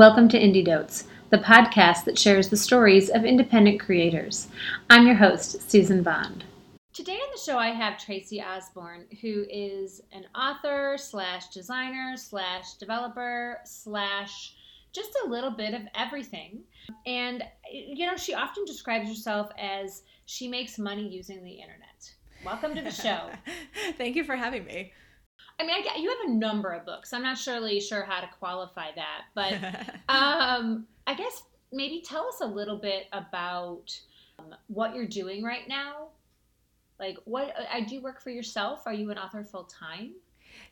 [0.00, 4.48] Welcome to Indie Dotes, the podcast that shares the stories of independent creators.
[4.88, 6.42] I'm your host, Susan Bond.
[6.94, 12.76] Today on the show, I have Tracy Osborn, who is an author slash designer slash
[12.78, 14.54] developer slash
[14.94, 16.60] just a little bit of everything.
[17.04, 22.10] And, you know, she often describes herself as she makes money using the internet.
[22.42, 23.28] Welcome to the show.
[23.98, 24.94] Thank you for having me.
[25.60, 27.12] I mean, I, you have a number of books.
[27.12, 29.52] I'm not surely sure how to qualify that, but
[30.08, 33.98] um, I guess maybe tell us a little bit about
[34.38, 36.08] um, what you're doing right now.
[36.98, 38.82] Like, what I do work for yourself.
[38.86, 40.12] Are you an author full time?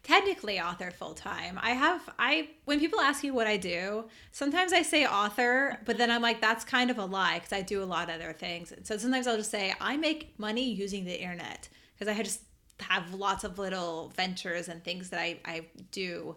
[0.03, 1.59] Technically, author full time.
[1.63, 5.99] I have I when people ask me what I do, sometimes I say author, but
[5.99, 8.33] then I'm like that's kind of a lie because I do a lot of other
[8.33, 8.73] things.
[8.83, 12.43] So sometimes I'll just say I make money using the internet because I just
[12.81, 16.37] have lots of little ventures and things that I, I do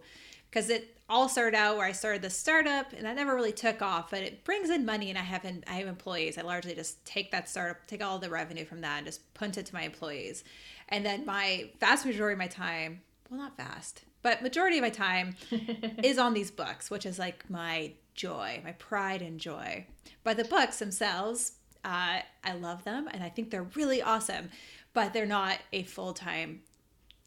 [0.50, 3.82] because it all started out where I started the startup and that never really took
[3.82, 6.38] off, but it brings in money and I have I have employees.
[6.38, 9.56] I largely just take that startup, take all the revenue from that and just punt
[9.56, 10.44] it to my employees.
[10.88, 14.90] And then my vast majority of my time, well not vast, but majority of my
[14.90, 15.36] time
[16.02, 19.86] is on these books, which is like my joy, my pride and joy.
[20.22, 21.52] But the books themselves,
[21.84, 24.50] uh, I love them and I think they're really awesome
[24.94, 26.60] but they're not a full time,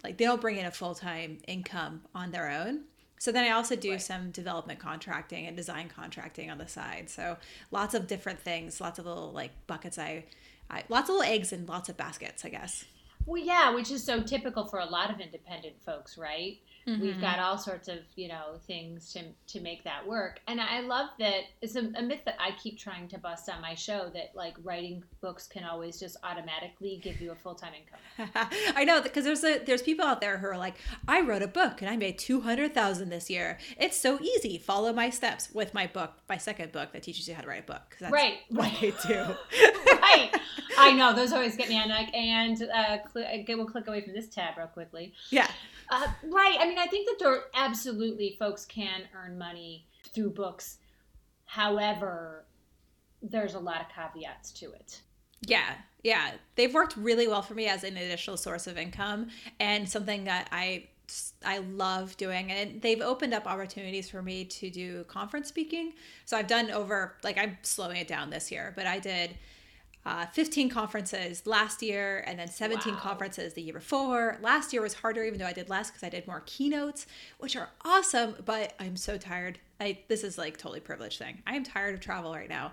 [0.03, 2.81] like they don't bring in a full time income on their own.
[3.17, 4.01] So then I also do right.
[4.01, 7.09] some development contracting and design contracting on the side.
[7.09, 7.37] So
[7.71, 9.97] lots of different things, lots of little like buckets.
[9.97, 10.25] I,
[10.69, 12.85] I lots of little eggs and lots of baskets, I guess.
[13.25, 16.59] Well, yeah, which is so typical for a lot of independent folks, right?
[16.87, 17.01] Mm-hmm.
[17.01, 20.81] We've got all sorts of you know things to to make that work, and I
[20.81, 24.11] love that it's a, a, myth that I keep trying to bust on my show
[24.13, 28.47] that like writing books can always just automatically give you a full time income.
[28.75, 30.75] I know because there's a there's people out there who are like,
[31.07, 33.57] I wrote a book and I made two hundred thousand this year.
[33.79, 34.59] It's so easy.
[34.59, 37.63] Follow my steps with my book, my second book that teaches you how to write
[37.63, 37.97] a book.
[37.99, 38.79] That's right, what right.
[38.79, 39.25] they do.
[40.01, 40.29] right.
[40.77, 44.13] I know those always get me on like and uh, cl- we'll click away from
[44.13, 45.13] this tab real quickly.
[45.29, 45.47] Yeah.
[45.89, 46.57] Uh, right.
[46.59, 50.77] I mean, I think that there absolutely folks can earn money through books.
[51.45, 52.45] However,
[53.21, 55.01] there's a lot of caveats to it.
[55.41, 56.31] Yeah, yeah.
[56.55, 59.27] They've worked really well for me as an additional source of income
[59.59, 60.87] and something that I
[61.45, 65.93] I love doing and they've opened up opportunities for me to do conference speaking.
[66.25, 69.37] So I've done over like I'm slowing it down this year, but I did
[70.05, 72.99] uh, 15 conferences last year and then 17 wow.
[72.99, 74.37] conferences the year before.
[74.41, 77.07] Last year was harder, even though I did less because I did more keynotes,
[77.39, 78.35] which are awesome.
[78.45, 79.59] But I'm so tired.
[79.79, 81.41] I this is like totally privileged thing.
[81.47, 82.71] I am tired of travel right now.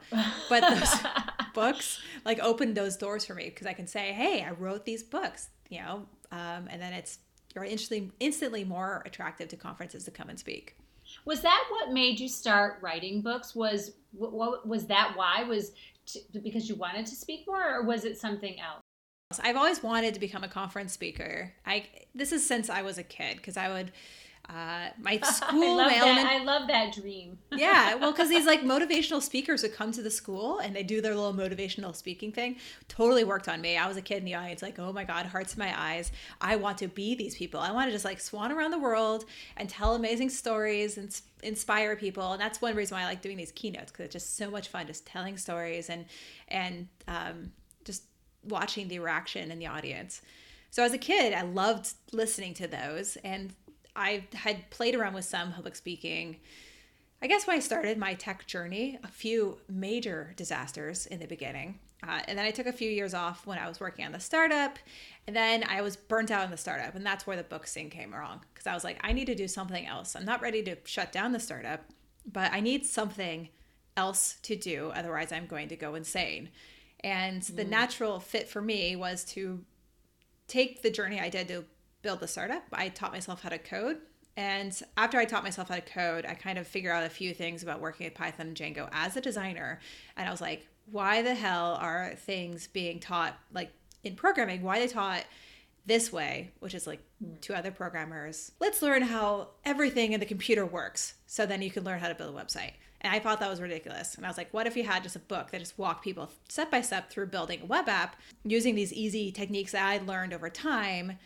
[0.48, 0.94] But those
[1.54, 5.02] books like opened those doors for me because I can say, hey, I wrote these
[5.02, 7.18] books, you know, um, and then it's
[7.54, 10.76] you're instantly instantly more attractive to conferences to come and speak.
[11.24, 13.54] Was that what made you start writing books?
[13.54, 15.44] Was what, what was that why?
[15.44, 15.72] Was
[16.12, 18.82] to, because you wanted to speak more, or was it something else?
[19.42, 21.52] I've always wanted to become a conference speaker.
[21.64, 23.92] I this is since I was a kid because I would
[24.48, 26.26] uh, my school I love That.
[26.26, 27.38] I love that dream.
[27.52, 31.00] yeah, well, because these like motivational speakers would come to the school and they do
[31.00, 32.56] their little motivational speaking thing.
[32.88, 33.76] Totally worked on me.
[33.76, 36.10] I was a kid in the audience, like, oh my god, hearts in my eyes.
[36.40, 37.60] I want to be these people.
[37.60, 39.24] I want to just like swan around the world
[39.56, 42.32] and tell amazing stories and inspire people.
[42.32, 44.68] And that's one reason why I like doing these keynotes because it's just so much
[44.68, 46.04] fun, just telling stories and
[46.48, 47.52] and um,
[47.84, 48.02] just
[48.44, 50.20] watching the reaction in the audience.
[50.70, 53.54] So as a kid, I loved listening to those and
[53.94, 56.36] I had played around with some public speaking.
[57.20, 61.78] I guess when I started my tech journey, a few major disasters in the beginning.
[62.06, 64.18] Uh, and then I took a few years off when I was working on the
[64.18, 64.78] startup.
[65.26, 66.96] And then I was burnt out in the startup.
[66.96, 68.40] And that's where the book scene came wrong.
[68.52, 70.16] Because I was like, I need to do something else.
[70.16, 71.84] I'm not ready to shut down the startup,
[72.30, 73.50] but I need something
[73.96, 74.90] else to do.
[74.94, 76.48] Otherwise, I'm going to go insane.
[77.00, 77.56] And mm.
[77.56, 79.64] the natural fit for me was to
[80.48, 81.64] take the journey I did to
[82.02, 83.98] build the startup, I taught myself how to code.
[84.36, 87.34] And after I taught myself how to code, I kind of figured out a few
[87.34, 89.78] things about working with Python and Django as a designer.
[90.16, 93.72] And I was like, why the hell are things being taught like
[94.02, 94.62] in programming?
[94.62, 95.24] Why they taught
[95.86, 97.34] this way, which is like hmm.
[97.42, 98.52] to other programmers.
[98.60, 102.14] Let's learn how everything in the computer works so then you can learn how to
[102.14, 102.72] build a website.
[103.00, 104.14] And I thought that was ridiculous.
[104.14, 106.30] And I was like, what if you had just a book that just walked people
[106.48, 108.14] step by step through building a web app
[108.44, 111.18] using these easy techniques that I learned over time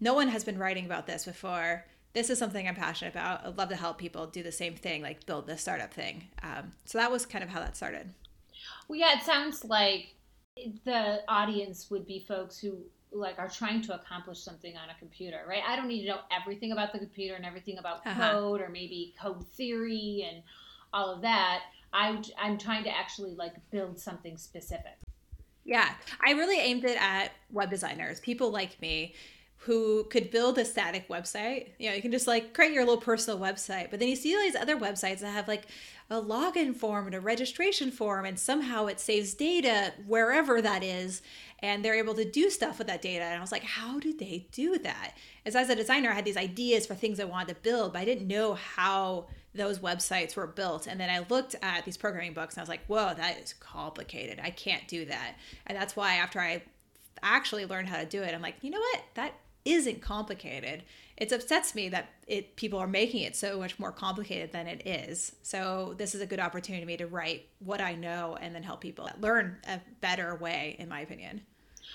[0.00, 1.84] no one has been writing about this before.
[2.12, 3.46] This is something I'm passionate about.
[3.46, 6.28] I'd love to help people do the same thing, like build this startup thing.
[6.42, 8.12] Um, so that was kind of how that started.
[8.88, 10.14] Well, yeah, it sounds like
[10.84, 12.78] the audience would be folks who
[13.12, 15.62] like are trying to accomplish something on a computer, right?
[15.66, 18.32] I don't need to know everything about the computer and everything about uh-huh.
[18.32, 20.42] code or maybe code theory and
[20.92, 21.60] all of that.
[21.92, 24.98] I, I'm trying to actually like build something specific.
[25.64, 25.90] Yeah,
[26.24, 29.14] I really aimed it at web designers, people like me
[29.62, 31.68] who could build a static website.
[31.78, 34.34] You know, you can just like create your little personal website, but then you see
[34.34, 35.66] all these other websites that have like
[36.10, 41.20] a login form and a registration form, and somehow it saves data wherever that is,
[41.58, 43.24] and they're able to do stuff with that data.
[43.24, 45.14] And I was like, how do they do that?
[45.44, 48.00] As as a designer, I had these ideas for things I wanted to build, but
[48.00, 50.86] I didn't know how those websites were built.
[50.86, 53.52] And then I looked at these programming books and I was like, whoa, that is
[53.54, 54.40] complicated.
[54.42, 55.34] I can't do that.
[55.66, 56.62] And that's why after I
[57.22, 59.02] actually learned how to do it, I'm like, you know what?
[59.14, 59.34] That
[59.68, 60.82] isn't complicated.
[61.16, 64.86] It upsets me that it people are making it so much more complicated than it
[64.86, 65.34] is.
[65.42, 68.62] So this is a good opportunity to me to write what I know and then
[68.62, 71.42] help people learn a better way, in my opinion.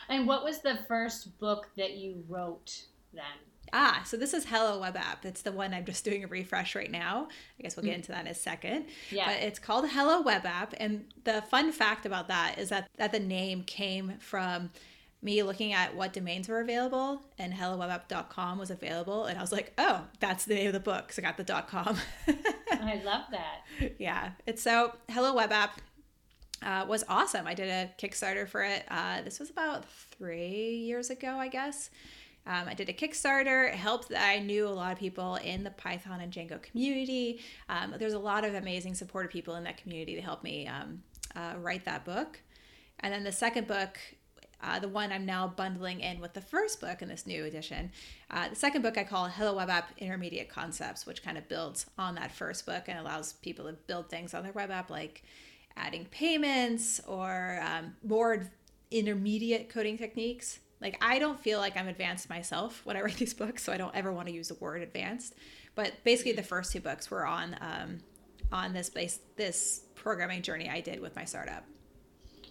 [0.10, 2.84] And what was the first book that you wrote
[3.14, 3.24] then?
[3.72, 5.25] Ah, so this is Hello Web App.
[5.25, 7.28] It's the one I'm just doing a refresh right now.
[7.60, 7.98] I guess we'll get mm.
[7.98, 8.86] into that in a second.
[9.10, 9.25] Yeah.
[9.25, 10.75] But it's called Hello Web App.
[10.78, 14.70] And the fun fact about that is that, that the name came from
[15.24, 19.74] me looking at what domains were available and hellowebapp.com was available and i was like
[19.78, 21.98] oh that's the name of the book so i got the dot com
[22.28, 23.62] i love that
[24.00, 25.81] yeah it's so hello web app
[26.62, 31.10] uh, was awesome i did a kickstarter for it uh, this was about three years
[31.10, 31.90] ago i guess
[32.46, 33.70] um, I did a Kickstarter.
[33.70, 37.40] It helped that I knew a lot of people in the Python and Django community.
[37.70, 41.02] Um, there's a lot of amazing supportive people in that community to help me um,
[41.36, 42.42] uh, write that book.
[43.00, 43.98] And then the second book
[44.63, 47.92] uh, the one I'm now bundling in with the first book in this new edition.
[48.31, 51.86] Uh, the second book I call Hello Web App Intermediate Concepts, which kind of builds
[51.98, 55.24] on that first book and allows people to build things on their web app like
[55.75, 58.50] adding payments or um, more
[58.92, 60.60] intermediate coding techniques.
[60.81, 63.77] Like, I don't feel like I'm advanced myself when I write these books, so I
[63.77, 65.36] don't ever want to use the word advanced.
[65.75, 68.00] But basically, the first two books were on um,
[68.51, 71.63] on this base this programming journey I did with my startup.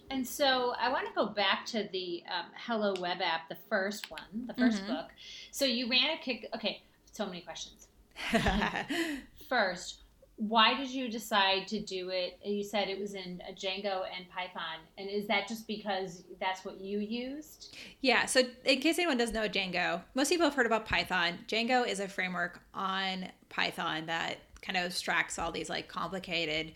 [0.09, 4.11] And so I want to go back to the um, Hello Web app, the first
[4.11, 4.87] one, the 1st mm-hmm.
[4.87, 5.05] book.
[5.51, 6.49] So you ran a kick.
[6.55, 7.87] Okay, so many questions.
[9.49, 10.03] first,
[10.35, 12.39] why did you decide to do it?
[12.43, 16.81] You said it was in Django and Python, and is that just because that's what
[16.81, 17.75] you used?
[18.01, 18.25] Yeah.
[18.25, 21.39] So, in case anyone doesn't know Django, most people have heard about Python.
[21.47, 26.73] Django is a framework on Python that kind of abstracts all these like complicated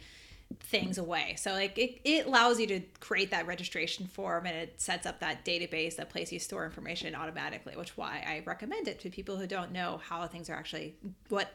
[0.59, 1.35] things away.
[1.37, 5.19] So like it, it allows you to create that registration form and it sets up
[5.19, 9.37] that database that place you store information automatically, which why I recommend it to people
[9.37, 10.95] who don't know how things are actually
[11.29, 11.53] what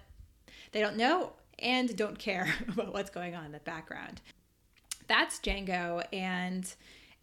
[0.72, 4.20] they don't know and don't care about what's going on in the background.
[5.08, 6.72] That's Django and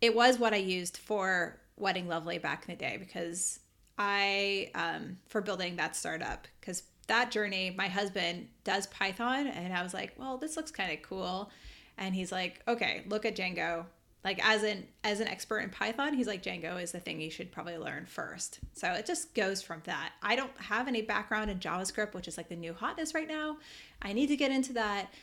[0.02, 3.60] it was what I used for Wedding Lovely back in the day because
[3.98, 9.84] I um, for building that startup because that journey, my husband does Python, and I
[9.84, 11.52] was like, well, this looks kind of cool.
[11.98, 13.86] And he's like, okay, look at Django.
[14.24, 17.32] Like as an as an expert in Python, he's like Django is the thing you
[17.32, 18.60] should probably learn first.
[18.74, 20.12] So it just goes from that.
[20.22, 23.58] I don't have any background in JavaScript, which is like the new hotness right now.
[24.02, 25.14] I need to get into that.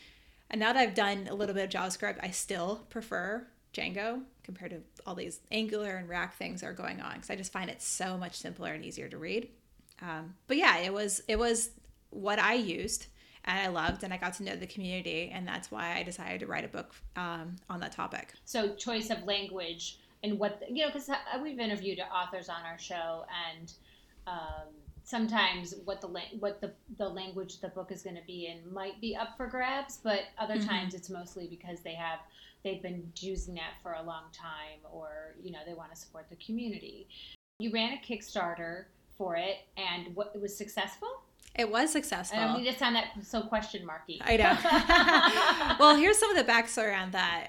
[0.50, 4.71] And now that I've done a little bit of JavaScript, I still prefer Django compared
[4.71, 7.69] to all these Angular and React things that are going on because I just find
[7.69, 9.49] it so much simpler and easier to read.
[10.00, 11.71] Um, but yeah, it was it was
[12.11, 13.07] what I used
[13.47, 16.41] and I loved, and I got to know the community, and that's why I decided
[16.41, 18.35] to write a book um, on that topic.
[18.45, 21.09] So choice of language and what you know, because
[21.43, 23.73] we've interviewed authors on our show, and
[24.27, 24.67] um,
[25.05, 26.09] sometimes what the
[26.41, 29.47] what the the language the book is going to be in might be up for
[29.47, 30.69] grabs, but other mm-hmm.
[30.69, 32.19] times it's mostly because they have
[32.65, 36.27] they've been using that for a long time, or you know they want to support
[36.29, 37.09] the community.
[37.59, 38.85] You ran a Kickstarter
[39.17, 41.23] for it, and what it was successful.
[41.59, 42.39] It was successful.
[42.39, 44.21] And we just sound that so question marky.
[44.25, 45.77] I know.
[45.85, 47.49] well, here's some of the backstory on that,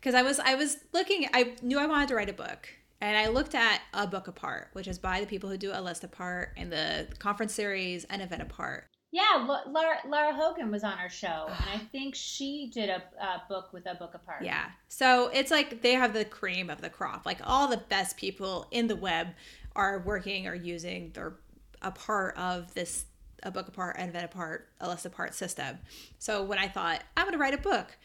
[0.00, 1.28] because I was I was looking.
[1.32, 2.68] I knew I wanted to write a book,
[3.00, 5.80] and I looked at a book apart, which is by the people who do a
[5.80, 8.86] list apart and the conference series and event apart.
[9.10, 11.68] Yeah, Laura, Lara Hogan was on our show, ah.
[11.72, 14.42] and I think she did a, a, book with a book apart.
[14.44, 17.24] Yeah, so it's like they have the cream of the crop.
[17.24, 19.28] Like all the best people in the web
[19.74, 21.10] are working or using.
[21.14, 21.36] They're
[21.80, 23.06] a part of this
[23.42, 25.78] a book apart, an event apart, a list apart system.
[26.18, 27.96] So when I thought I'm going to write a book,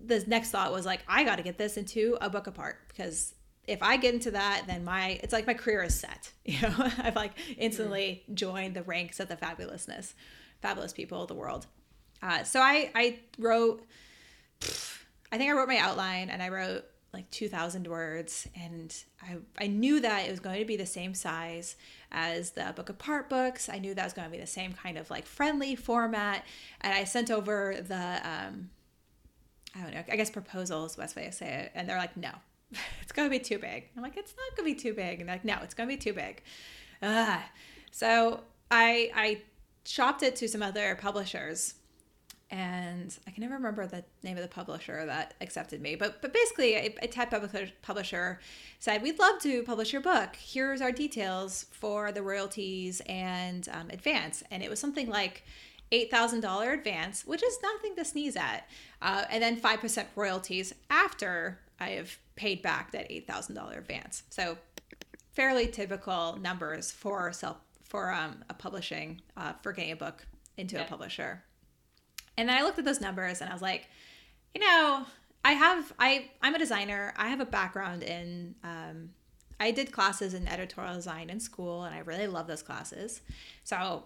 [0.00, 3.34] the next thought was like I got to get this into a book apart because
[3.66, 6.32] if I get into that, then my it's like my career is set.
[6.44, 10.14] You know, I've like instantly joined the ranks of the fabulousness,
[10.62, 11.66] fabulous people of the world.
[12.22, 13.84] Uh, so I I wrote,
[15.30, 19.66] I think I wrote my outline and I wrote like 2000 words and I, I
[19.66, 21.76] knew that it was going to be the same size
[22.12, 23.68] as the book apart books.
[23.68, 26.44] I knew that was going to be the same kind of like friendly format
[26.80, 28.70] and i sent over the um,
[29.74, 31.98] i don't know i guess proposal is the best way to say it and they're
[31.98, 32.30] like no
[33.02, 33.88] it's going to be too big.
[33.96, 35.88] I'm like it's not going to be too big and they're like no it's going
[35.88, 36.42] to be too big.
[37.00, 37.40] Ugh.
[37.92, 38.40] so
[38.72, 39.40] i i
[39.84, 41.74] shopped it to some other publishers
[42.50, 45.96] and I can never remember the name of the publisher that accepted me.
[45.96, 48.40] But but basically, a, a type publisher, publisher
[48.78, 50.36] said, "We'd love to publish your book.
[50.36, 55.44] Here's our details for the royalties and um, advance." And it was something like
[55.92, 58.68] eight thousand dollar advance, which is nothing to sneeze at,
[59.02, 63.78] uh, and then five percent royalties after I have paid back that eight thousand dollar
[63.78, 64.22] advance.
[64.30, 64.56] So
[65.32, 70.26] fairly typical numbers for self for um, a publishing uh, for getting a book
[70.56, 70.82] into yeah.
[70.82, 71.42] a publisher.
[72.38, 73.88] And then I looked at those numbers and I was like,
[74.54, 75.04] you know,
[75.44, 77.12] I have I I'm a designer.
[77.16, 79.10] I have a background in um,
[79.60, 83.20] I did classes in editorial design in school, and I really love those classes.
[83.64, 84.04] So,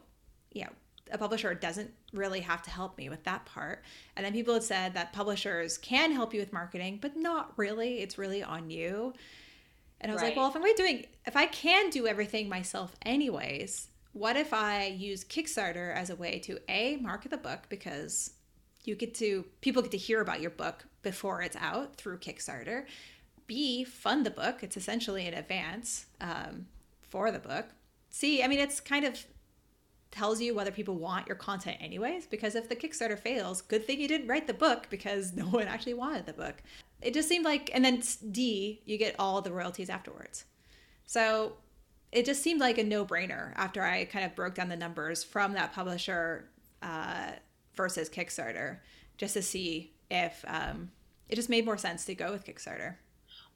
[0.50, 0.70] you know,
[1.10, 3.84] a publisher doesn't really have to help me with that part.
[4.16, 8.00] And then people had said that publishers can help you with marketing, but not really.
[8.00, 9.12] It's really on you.
[10.00, 10.28] And I was right.
[10.28, 14.52] like, well, if I'm really doing, if I can do everything myself anyways, what if
[14.52, 18.32] I use Kickstarter as a way to A, market the book because
[18.84, 22.84] you get to, people get to hear about your book before it's out through Kickstarter.
[23.46, 24.62] B, fund the book.
[24.62, 26.66] It's essentially an advance um,
[27.08, 27.66] for the book.
[28.10, 29.24] C, I mean, it's kind of
[30.12, 33.98] tells you whether people want your content anyways because if the kickstarter fails good thing
[33.98, 36.62] you didn't write the book because no one actually wanted the book
[37.00, 40.44] it just seemed like and then d you get all the royalties afterwards
[41.06, 41.54] so
[42.12, 45.54] it just seemed like a no-brainer after I kind of broke down the numbers from
[45.54, 46.50] that publisher
[46.82, 47.32] uh,
[47.74, 48.78] versus Kickstarter,
[49.16, 50.90] just to see if um,
[51.28, 52.96] it just made more sense to go with Kickstarter.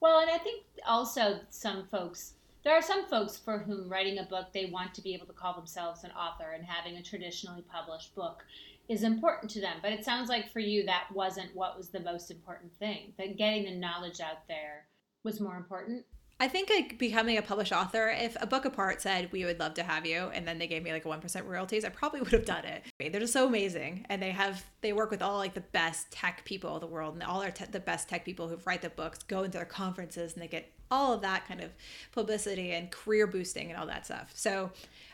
[0.00, 2.32] Well, and I think also some folks,
[2.64, 5.32] there are some folks for whom writing a book, they want to be able to
[5.32, 8.44] call themselves an author, and having a traditionally published book
[8.88, 9.76] is important to them.
[9.82, 13.12] But it sounds like for you, that wasn't what was the most important thing.
[13.18, 14.86] That getting the knowledge out there
[15.24, 16.04] was more important.
[16.38, 19.72] I think like becoming a published author, if a book apart said we would love
[19.74, 22.20] to have you, and then they gave me like a one percent royalties, I probably
[22.20, 22.82] would have done it.
[22.98, 26.44] They're just so amazing, and they have they work with all like the best tech
[26.44, 28.90] people of the world, and all are te- the best tech people who write the
[28.90, 31.70] books, go into their conferences, and they get all of that kind of
[32.12, 34.30] publicity and career boosting and all that stuff.
[34.34, 34.70] So,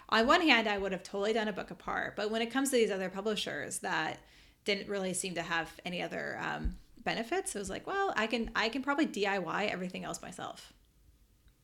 [0.09, 2.71] on one hand, I would have totally done a book apart, but when it comes
[2.71, 4.19] to these other publishers that
[4.65, 8.51] didn't really seem to have any other um, benefits, it was like, well, I can
[8.57, 10.73] I can probably DIY everything else myself.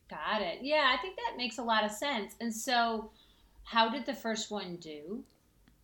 [0.09, 0.59] Got it.
[0.61, 2.33] Yeah, I think that makes a lot of sense.
[2.41, 3.11] And so,
[3.63, 5.23] how did the first one do?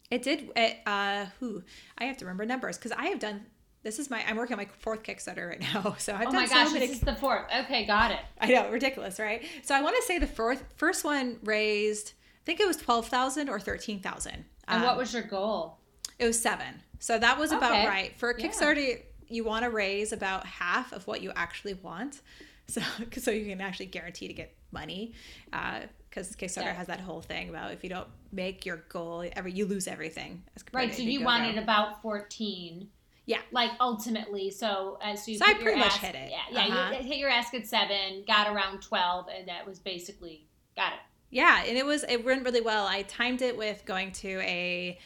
[0.10, 0.50] It did.
[0.56, 1.64] It, uh, who
[1.98, 3.46] I have to remember numbers because I have done.
[3.84, 4.24] This is my.
[4.28, 5.96] I'm working on my fourth Kickstarter right now.
[6.00, 7.46] So I've oh done my gosh, so many, this is the fourth.
[7.56, 8.20] Okay, got it.
[8.40, 9.44] I know, ridiculous, right?
[9.64, 12.14] So I want to say the fourth, first one raised.
[12.42, 14.46] I think it was twelve thousand or thirteen thousand.
[14.68, 15.78] And um, what was your goal?
[16.18, 16.82] It was seven.
[17.00, 18.88] So that was about right for a Kickstarter.
[18.88, 18.96] Yeah.
[19.28, 22.22] You want to raise about half of what you actually want
[22.68, 22.82] so
[23.18, 25.14] so you can actually guarantee to get money
[25.46, 26.74] because uh, Kickstarter yeah.
[26.74, 30.44] has that whole thing about if you don't make your goal, every you lose everything.
[30.74, 30.94] Right.
[30.94, 32.90] So you wanted about fourteen.
[33.28, 33.40] Yeah.
[33.52, 36.32] Like ultimately, so as uh, so you so I pretty much hit it.
[36.32, 36.74] Yeah, yeah.
[36.74, 36.96] Uh-huh.
[36.98, 40.46] You hit your ask at seven, got around twelve, and that was basically
[40.76, 41.00] got it.
[41.32, 42.86] Yeah, and it was it went really well.
[42.86, 45.00] I timed it with going to a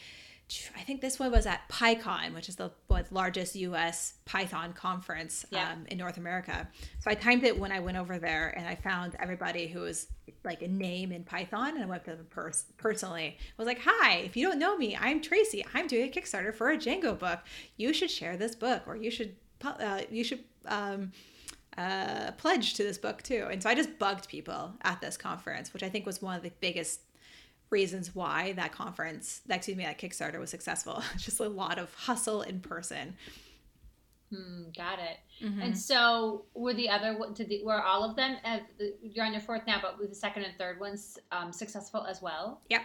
[0.76, 2.70] I think this one was at PyCon, which is the
[3.10, 4.14] largest U.S.
[4.24, 5.72] Python conference yeah.
[5.72, 6.68] um, in North America.
[7.00, 10.08] So I timed it when I went over there, and I found everybody who was
[10.44, 13.36] like a name in Python, and I went to them pers- personally.
[13.38, 15.64] I was like, "Hi, if you don't know me, I'm Tracy.
[15.74, 17.40] I'm doing a Kickstarter for a Django book.
[17.76, 21.12] You should share this book, or you should uh, you should." Um,
[21.78, 23.46] uh, pledge to this book too.
[23.50, 26.42] And so I just bugged people at this conference, which I think was one of
[26.42, 27.00] the biggest
[27.70, 31.02] reasons why that conference, that, excuse me, that Kickstarter was successful.
[31.16, 33.16] Just a lot of hustle in person.
[34.34, 35.44] Hmm, got it.
[35.44, 35.62] Mm-hmm.
[35.62, 38.36] And so, were the other did the, were all of them?
[38.44, 38.58] Uh,
[39.02, 42.22] you're on your fourth now, but were the second and third ones um, successful as
[42.22, 42.60] well?
[42.68, 42.82] Yep.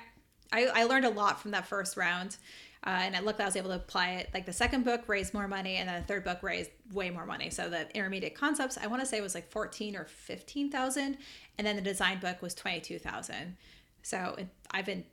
[0.51, 2.38] I, I learned a lot from that first round.
[2.86, 4.30] Uh, and I looked, I was able to apply it.
[4.34, 7.25] Like the second book raised more money, and then the third book raised way more
[7.25, 7.50] money.
[7.50, 11.18] So the intermediate concepts, I want to say, was like fourteen or fifteen thousand,
[11.58, 13.58] and then the design book was twenty two thousand.
[14.05, 14.35] So
[14.69, 15.03] I've been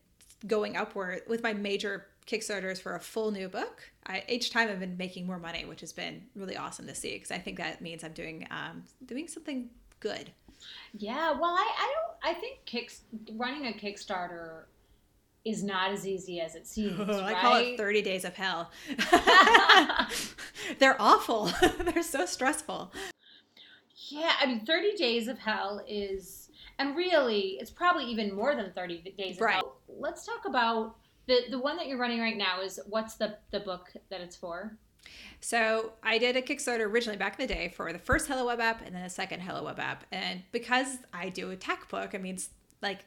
[0.46, 3.90] going upward with my major Kickstarters for a full new book.
[4.06, 7.14] I, each time I've been making more money, which has been really awesome to see
[7.14, 9.70] because I think that means I'm doing um, doing something
[10.00, 10.30] good.
[10.92, 12.36] Yeah, well, I, I don't.
[12.36, 12.92] I think
[13.34, 14.64] running a Kickstarter
[15.46, 17.00] is not as easy as it seems.
[17.08, 17.36] I right?
[17.40, 18.70] call it 30 days of hell.
[20.78, 21.50] They're awful.
[21.80, 22.92] They're so stressful.
[24.12, 26.41] Yeah, I mean, 30 Days of Hell is,
[26.82, 29.54] and really, it's probably even more than 30 Days Right.
[29.54, 29.76] Hell.
[29.88, 30.96] Let's talk about
[31.26, 32.60] the the one that you're running right now.
[32.60, 34.76] Is what's the the book that it's for?
[35.40, 38.60] So I did a Kickstarter originally back in the day for the first Hello Web
[38.60, 40.04] app and then a second Hello Web app.
[40.12, 42.50] And because I do a tech book, I mean, it's
[42.82, 43.00] like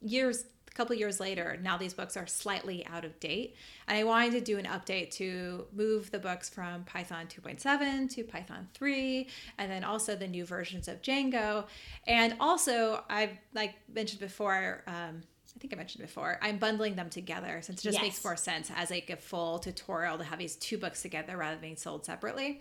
[0.00, 3.56] years, a couple years later, now these books are slightly out of date.
[3.88, 8.24] And I wanted to do an update to move the books from Python 2.7 to
[8.24, 11.66] Python 3, and then also the new versions of Django.
[12.06, 15.22] And also, I've like mentioned before, um,
[15.56, 18.02] I think I mentioned before, I'm bundling them together since it just Yes.
[18.02, 21.56] makes more sense as like a full tutorial to have these two books together rather
[21.56, 22.60] than being sold separately.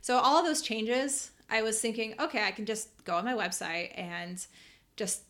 [0.00, 3.34] So all of those changes, I was thinking, okay, I can just go on my
[3.34, 4.44] website and
[4.96, 5.24] just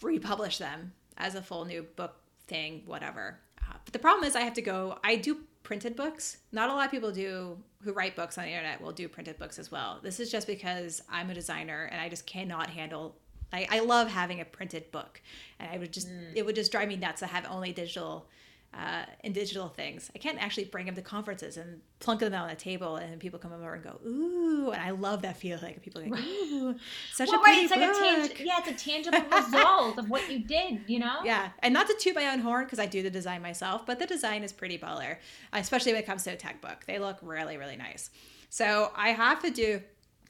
[0.00, 2.16] republish them as a full new book
[2.46, 3.38] thing, whatever.
[3.60, 4.98] Uh, but the problem is, I have to go.
[5.04, 6.38] I do printed books.
[6.50, 9.38] Not a lot of people do who write books on the internet will do printed
[9.38, 9.98] books as well.
[10.02, 13.16] This is just because I'm a designer and I just cannot handle.
[13.52, 15.20] I, I love having a printed book,
[15.58, 18.26] and I would just it would just drive me nuts to have only digital.
[18.74, 20.10] Uh, and digital things.
[20.14, 23.20] I can't actually bring them to conferences and plunk them out on a table, and
[23.20, 25.62] people come over and go, "Ooh!" And I love that feeling.
[25.62, 26.74] Like people go, "Ooh,
[27.12, 29.98] such well, a pretty right, it's like a book." tang- yeah, it's a tangible result
[29.98, 30.80] of what you did.
[30.86, 31.18] You know.
[31.24, 33.98] Yeah, and not to toot my own horn because I do the design myself, but
[33.98, 35.18] the design is pretty baller,
[35.52, 36.84] especially when it comes to a tech book.
[36.86, 38.08] They look really, really nice.
[38.48, 39.82] So I have to do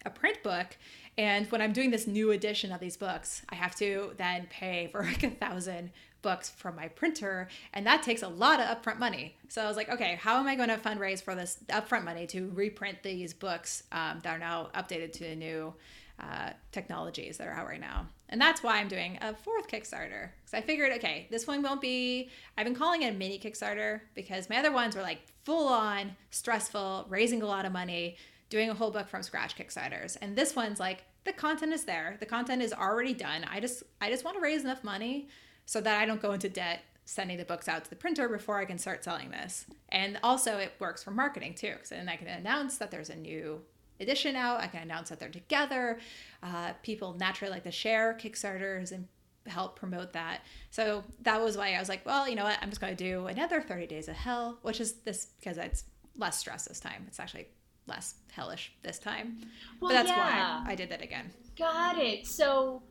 [0.04, 0.76] a print book,
[1.16, 4.88] and when I'm doing this new edition of these books, I have to then pay
[4.90, 5.92] for like a thousand
[6.22, 9.36] books from my printer, and that takes a lot of upfront money.
[9.48, 12.26] So I was like, okay, how am I going to fundraise for this upfront money
[12.28, 15.74] to reprint these books um, that are now updated to the new
[16.22, 18.06] uh, technologies that are out right now.
[18.28, 20.30] And that's why I'm doing a fourth Kickstarter.
[20.40, 24.00] Because I figured, okay, this one won't be, I've been calling it a mini Kickstarter
[24.14, 28.16] because my other ones were like full on, stressful, raising a lot of money,
[28.48, 30.16] doing a whole book from scratch Kickstarters.
[30.22, 32.16] And this one's like, the content is there.
[32.20, 33.44] The content is already done.
[33.50, 35.28] I just I just want to raise enough money
[35.66, 38.58] so that I don't go into debt sending the books out to the printer before
[38.58, 39.66] I can start selling this.
[39.88, 43.16] And also it works for marketing too, because then I can announce that there's a
[43.16, 43.60] new
[44.00, 44.60] edition out.
[44.60, 45.98] I can announce that they're together.
[46.42, 49.08] Uh, people naturally like to share Kickstarters and
[49.46, 50.42] help promote that.
[50.70, 52.58] So that was why I was like, well, you know what?
[52.62, 55.84] I'm just going to do another 30 Days of Hell, which is this because it's
[56.16, 57.04] less stress this time.
[57.08, 57.48] It's actually
[57.86, 59.38] less hellish this time.
[59.80, 60.62] Well, but that's yeah.
[60.64, 61.30] why I did that again.
[61.58, 62.26] Got it.
[62.26, 62.82] So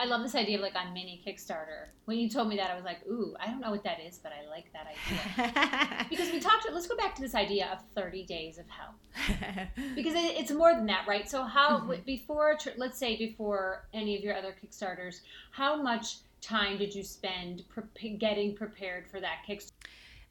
[0.00, 1.88] I love this idea of like on mini Kickstarter.
[2.06, 4.18] When you told me that, I was like, ooh, I don't know what that is,
[4.18, 6.06] but I like that idea.
[6.10, 8.94] because we talked, let's go back to this idea of 30 days of hell.
[9.94, 11.28] Because it, it's more than that, right?
[11.28, 12.04] So, how, Mhm.
[12.06, 15.20] before, let's say before any of your other Kickstarters,
[15.52, 19.72] how much time did you spend pre- getting prepared for that Kickstarter?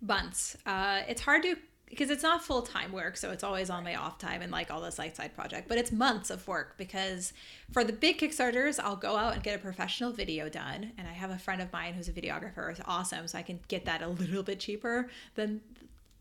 [0.02, 0.56] months.
[0.66, 1.58] Uh, it's hard to
[1.90, 4.70] because it's not full time work, so it's always on my off time and like
[4.72, 5.68] all the side side project.
[5.68, 7.34] But it's months of work because
[7.72, 11.12] for the big Kickstarters, I'll go out and get a professional video done, and I
[11.14, 12.70] have a friend of mine who's a videographer.
[12.72, 15.62] It's awesome, so I can get that a little bit cheaper than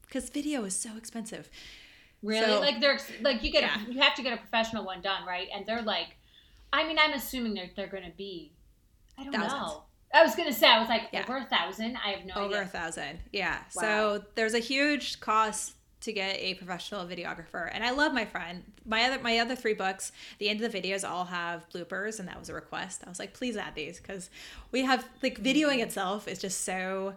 [0.02, 1.50] because video is so expensive.
[2.22, 2.46] Really?
[2.46, 3.84] So- like they're like you get Yeah.
[3.86, 5.48] a, you have to get a professional one done, right?
[5.54, 6.16] And they're like,
[6.72, 8.52] I mean, I'm assuming they're they're going to be,
[9.18, 9.52] I don't Thousands.
[9.52, 9.82] know.
[10.12, 11.22] I was going to say I was like Yeah.
[11.22, 11.96] over a thousand.
[11.96, 13.82] I have no over a thousand yeah Wow.
[13.82, 18.62] so there's a huge cost to get a professional videographer and i love my friend
[18.86, 22.28] my other my other three books the end of the videos all have bloopers and
[22.28, 24.30] that was a request i was like please add these because
[24.70, 27.14] we have like videoing itself is just so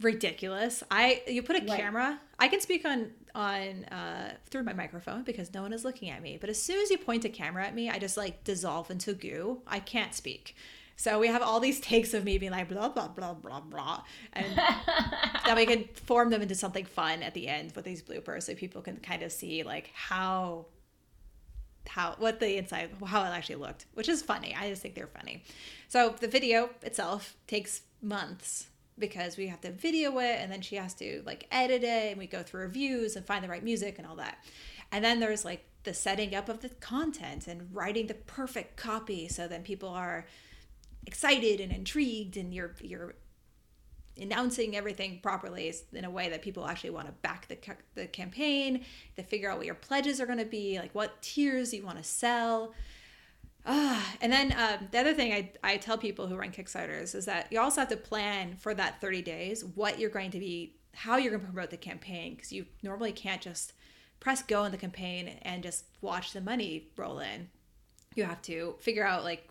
[0.00, 1.78] ridiculous i you put a Right.
[1.78, 6.10] camera i can speak on on uh through my microphone because no one is looking
[6.10, 8.42] at me but as soon as you point a camera at me i just like
[8.44, 10.56] dissolve into goo i can't speak
[11.02, 14.04] so we have all these takes of me being like blah blah blah blah blah.
[14.34, 14.46] And
[15.44, 18.54] then we can form them into something fun at the end with these bloopers so
[18.54, 20.66] people can kind of see like how
[21.88, 24.54] how what the inside how it actually looked which is funny.
[24.56, 25.42] I just think they're funny.
[25.88, 30.76] So the video itself takes months because we have to video it and then she
[30.76, 33.98] has to like edit it and we go through reviews and find the right music
[33.98, 34.38] and all that.
[34.92, 39.26] And then there's like the setting up of the content and writing the perfect copy
[39.26, 40.26] so then people are
[41.06, 43.14] excited and intrigued and you're you're
[44.20, 47.58] announcing everything properly in a way that people actually want to back the,
[47.94, 48.84] the campaign
[49.16, 51.98] to figure out what your pledges are going to be like what tiers you want
[51.98, 52.74] to sell.
[53.64, 57.26] Ah, and then um, the other thing I, I tell people who run kickstarters is
[57.26, 60.74] that you also have to plan for that 30 days what you're going to be
[60.94, 63.72] how you're going to promote the campaign because you normally can't just
[64.20, 67.48] press go on the campaign and just watch the money roll in.
[68.14, 69.48] You have to figure out like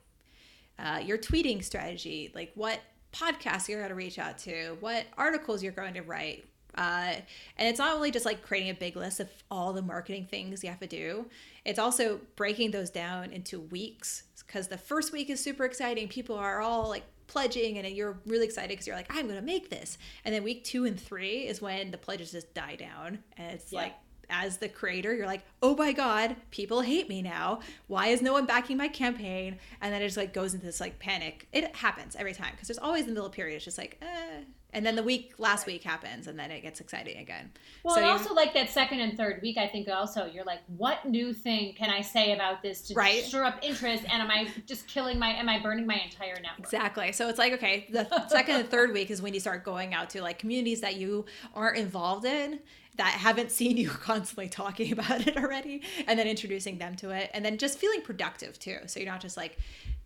[0.81, 2.79] uh, your tweeting strategy, like what
[3.13, 7.15] podcasts you're going to reach out to, what articles you're going to write, Uh,
[7.57, 10.63] and it's not only just like creating a big list of all the marketing things
[10.63, 11.25] you have to do,
[11.65, 16.07] it's also breaking those down into weeks because the first week is super exciting.
[16.07, 19.45] People are all like pledging and you're really excited because you're like, I'm going to
[19.45, 19.97] make this.
[20.25, 23.19] And then week two and three is when the pledges just die down.
[23.37, 23.81] And it's yeah.
[23.81, 23.93] like,
[24.31, 27.59] as the creator, you're like, oh my God, people hate me now.
[27.87, 29.57] Why is no one backing my campaign?
[29.81, 31.47] And then it just like goes into this like panic.
[31.51, 33.57] It happens every time because there's always the middle period.
[33.57, 34.41] It's just like, eh,
[34.73, 37.51] and then the week last week happens and then it gets exciting again.
[37.83, 41.05] Well so also like that second and third week i think also you're like what
[41.05, 43.23] new thing can i say about this to right?
[43.23, 44.03] stir up interest?
[44.11, 46.59] And am i just killing my am i burning my entire network?
[46.59, 47.11] Exactly.
[47.11, 50.09] So it's like okay the second and third week is when you start going out
[50.11, 52.59] to like communities that you aren't involved in
[52.97, 57.29] that haven't seen you constantly talking about it already and then introducing them to it
[57.33, 58.77] and then just feeling productive too.
[58.85, 59.57] So you're not just like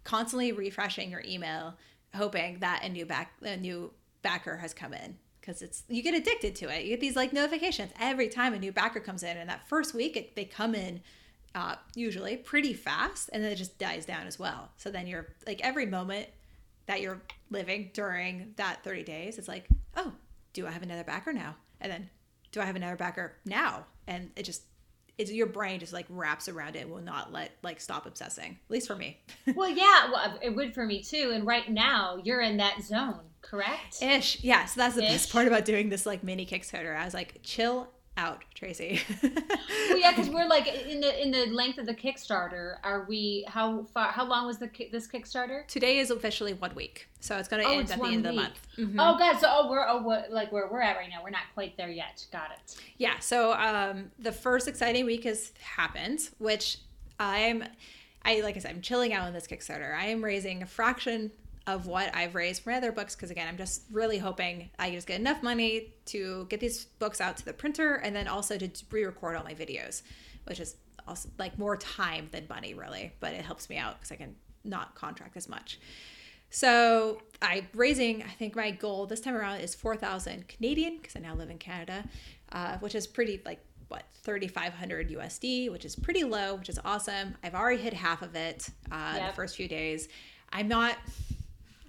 [0.04, 1.76] constantly refreshing your email
[2.16, 3.92] hoping that a new back a new
[4.26, 6.84] backer has come in because it's you get addicted to it.
[6.84, 9.94] You get these like notifications every time a new backer comes in, and that first
[9.94, 11.02] week it, they come in
[11.54, 14.72] uh, usually pretty fast, and then it just dies down as well.
[14.78, 16.28] So then you're like every moment
[16.88, 20.12] that you're living during that 30 days, it's like, oh,
[20.54, 21.56] do I have another backer now?
[21.80, 22.10] And then
[22.52, 23.86] do I have another backer now?
[24.08, 24.64] And it just
[25.18, 28.52] it's your brain just like wraps around it will not let like stop obsessing.
[28.52, 29.20] At least for me.
[29.56, 31.32] well, yeah, well, uh, it would for me too.
[31.34, 34.02] And right now, you're in that zone correct?
[34.02, 34.44] Ish.
[34.44, 34.66] Yeah.
[34.66, 35.12] So that's the Ish.
[35.12, 36.96] best part about doing this like mini Kickstarter.
[36.96, 39.02] I was like, chill out, Tracy.
[39.24, 42.76] well, yeah, because we're like in the in the length of the Kickstarter.
[42.84, 43.46] Are we?
[43.48, 44.12] How far?
[44.12, 45.68] How long was the this Kickstarter?
[45.68, 48.18] Today is officially one week, so it's going to oh, end at the end week.
[48.18, 48.68] of the month.
[48.78, 49.00] Mm-hmm.
[49.00, 51.24] Oh god, so oh we're oh what, like where we're at right now.
[51.24, 52.26] We're not quite there yet.
[52.32, 52.78] Got it.
[52.98, 53.20] Yeah.
[53.20, 56.78] So um, the first exciting week has happened, which
[57.20, 57.64] I'm.
[58.24, 59.96] I like I said, I'm chilling out on this Kickstarter.
[59.96, 61.32] I am raising a fraction
[61.68, 65.08] of what I've raised from other books because again, I'm just really hoping I just
[65.08, 68.70] get enough money to get these books out to the printer and then also to
[68.92, 70.04] re-record all my videos,
[70.46, 70.76] which is
[71.08, 74.36] also like more time than money really, but it helps me out because I can
[74.64, 75.80] not contract as much.
[76.50, 81.20] So I'm raising, I think my goal this time around is 4,000 Canadian because I
[81.20, 82.06] now live in Canada,
[82.52, 87.36] uh, which is pretty like what 3500 USD, which is pretty low, which is awesome.
[87.44, 89.32] I've already hit half of it uh, yep.
[89.32, 90.08] the first few days.
[90.52, 90.96] I'm not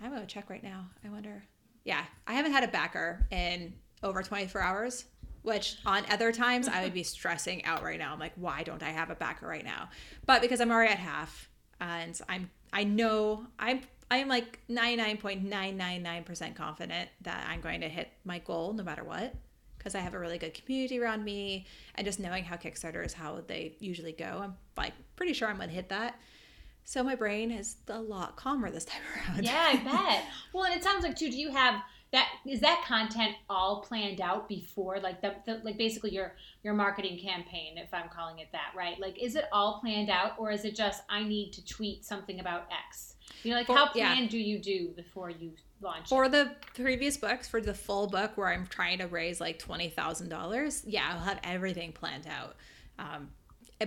[0.03, 0.87] I'm gonna check right now.
[1.05, 1.43] I wonder.
[1.85, 5.05] Yeah, I haven't had a backer in over 24 hours.
[5.43, 8.13] Which on other times I would be stressing out right now.
[8.13, 9.91] I'm like, why don't I have a backer right now?
[10.27, 11.49] But because I'm already at half,
[11.81, 18.39] and I'm I know I'm I'm like 99.999% confident that I'm going to hit my
[18.39, 19.35] goal no matter what
[19.79, 23.13] because I have a really good community around me and just knowing how Kickstarter is
[23.13, 24.41] how they usually go.
[24.43, 26.21] I'm like pretty sure I'm going to hit that.
[26.87, 29.45] So my brain is a lot calmer this time around.
[29.45, 30.25] Yeah, I bet.
[30.53, 31.29] well, and it sounds like too.
[31.29, 32.29] Do you have that?
[32.47, 37.19] Is that content all planned out before, like the, the like basically your your marketing
[37.19, 39.01] campaign, if I'm calling it that, right?
[39.01, 42.39] Like, is it all planned out, or is it just I need to tweet something
[42.39, 43.17] about X?
[43.43, 44.29] You know, like for, how planned yeah.
[44.29, 46.09] do you do before you launch?
[46.09, 46.33] For it?
[46.33, 50.29] the previous books, for the full book where I'm trying to raise like twenty thousand
[50.29, 52.55] dollars, yeah, I'll have everything planned out.
[52.97, 53.31] Um,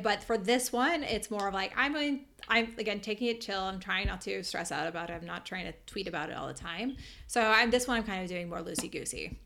[0.04, 3.62] but for this one it's more of like i'm going i'm again taking it chill.
[3.62, 5.14] I'm trying not to stress out about it.
[5.14, 6.98] I'm not trying to tweet about it all the time.
[7.28, 9.40] So i'm this one i'm kind of doing more loosey goosey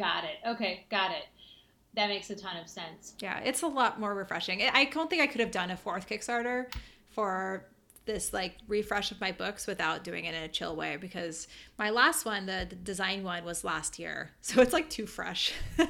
[0.00, 0.36] got it.
[0.46, 0.86] Okay.
[0.90, 1.24] Got it.
[1.94, 3.14] That makes a ton of sense.
[3.20, 3.40] Yeah.
[3.40, 4.62] It's a lot more refreshing.
[4.62, 6.72] I don't think i could have done a fourth kickstarter
[7.10, 7.66] for
[8.06, 11.46] this like refresh of my books without doing it in a chill way because
[11.78, 14.30] my last one the, the design one was last year.
[14.40, 15.52] So it's like too fresh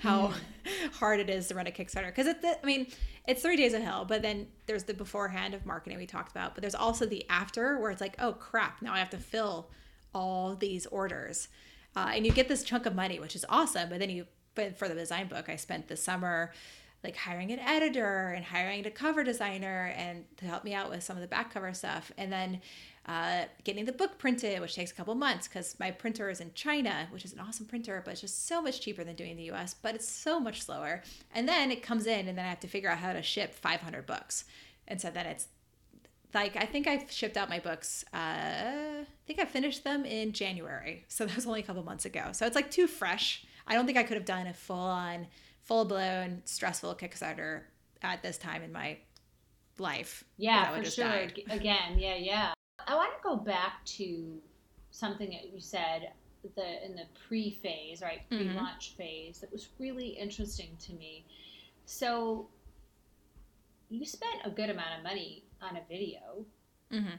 [0.00, 0.92] how mm.
[0.92, 2.06] hard it is to run a kickstarter.
[2.06, 2.86] Because it i mean
[3.26, 6.54] it's three days of hell but then there's the beforehand of marketing we talked about
[6.54, 9.70] but there's also the after where it's like oh crap now i have to fill
[10.14, 11.48] all these orders.
[11.96, 14.76] Uh, and you get this chunk of money which is awesome but then you but
[14.76, 16.52] for the design book i spent the summer
[17.02, 21.02] like hiring an editor and hiring a cover designer and to help me out with
[21.02, 22.12] some of the back cover stuff.
[22.18, 22.60] And then
[23.06, 26.52] uh, getting the book printed which takes a couple months because my printer is in
[26.54, 29.36] china which is an awesome printer but it's just so much cheaper than doing in
[29.38, 31.02] the us but it's so much slower.
[31.34, 33.54] And then it comes in and then i have to figure out how to ship
[33.54, 34.44] 500 books.
[34.86, 35.48] And so then it's
[36.34, 40.32] like i think i've shipped out my books uh, i think i finished them in
[40.32, 41.04] january.
[41.08, 42.28] So that was only a couple months ago.
[42.32, 43.44] So it's like too fresh.
[43.66, 45.26] I don't think i could have done a full on
[45.62, 47.62] full blown stressful Kickstarter
[48.02, 48.98] at this time in my
[49.78, 50.24] life.
[50.36, 51.04] Yeah, for sure.
[51.04, 51.42] Died.
[51.48, 52.52] Again, yeah, yeah.
[52.86, 54.38] I want to go back to
[54.90, 56.10] something that you said
[56.56, 58.48] the in the pre-phase, right, mm-hmm.
[58.48, 59.02] pre-launch mm-hmm.
[59.02, 61.24] phase that was really interesting to me.
[61.84, 62.48] So
[63.88, 66.44] you spent a good amount of money on a video.
[66.92, 67.16] Mm-hmm.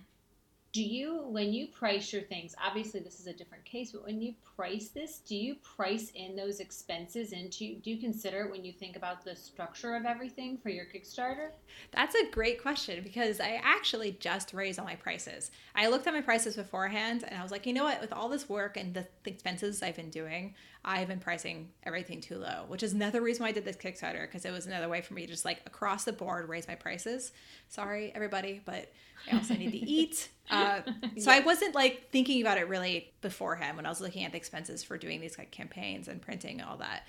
[0.74, 4.22] Do you when you price your things obviously this is a different case but when
[4.22, 8.64] you price this do you price in those expenses into do you consider it when
[8.64, 11.50] you think about the structure of everything for your kickstarter?
[11.92, 15.52] That's a great question because i actually just raised all my prices.
[15.76, 18.00] I looked at my prices beforehand and i was like you know what?
[18.00, 22.38] With all this work and the, expenses i've been doing i've been pricing everything too
[22.38, 25.02] low which is another reason why i did this kickstarter because it was another way
[25.02, 27.32] for me to just like across the board raise my prices
[27.70, 28.92] sorry everybody but
[29.30, 30.30] I also need to eat.
[30.50, 30.82] Uh,
[31.18, 34.38] so I wasn't like thinking about it really beforehand when I was looking at the
[34.38, 37.04] expenses for doing these like campaigns and printing and all that.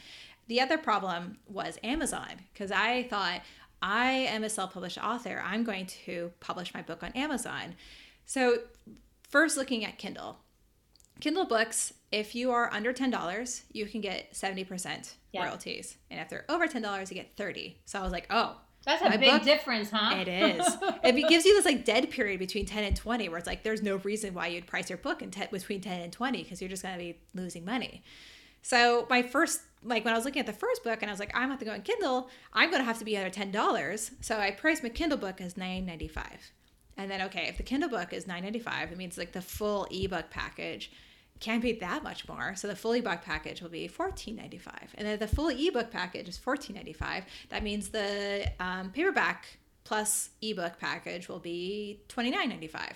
[0.49, 3.43] The other problem was Amazon because I thought
[3.81, 5.43] I am a self-published author.
[5.45, 7.75] I'm going to publish my book on Amazon.
[8.27, 8.59] So
[9.29, 10.39] first looking at Kindle.
[11.23, 15.45] Kindle books, if you are under $10, you can get 70% yeah.
[15.45, 15.97] royalties.
[16.11, 17.79] And if they're over $10, you get 30.
[17.85, 20.17] So I was like, oh, that's a big book, difference, huh?
[20.17, 20.67] It is.
[21.05, 23.85] it gives you this like dead period between 10 and 20 where it's like there's
[23.85, 26.69] no reason why you'd price your book in te- between 10 and 20 because you're
[26.69, 28.03] just going to be losing money.
[28.63, 31.21] So my first like when I was looking at the first book and I was
[31.21, 34.11] like I'm about to go on Kindle, I'm going to have to be under $10.
[34.21, 36.11] So I priced my Kindle book as $9.95.
[36.97, 40.29] And then okay, if the Kindle book is $9.95, it means like the full ebook
[40.31, 40.91] package
[41.41, 42.55] can't be that much more.
[42.55, 44.61] So the full ebook package will be $14.95.
[44.95, 47.25] And then the full ebook package is $14.95.
[47.49, 49.47] That means the um, paperback
[49.85, 52.93] plus ebook package will be $29.95.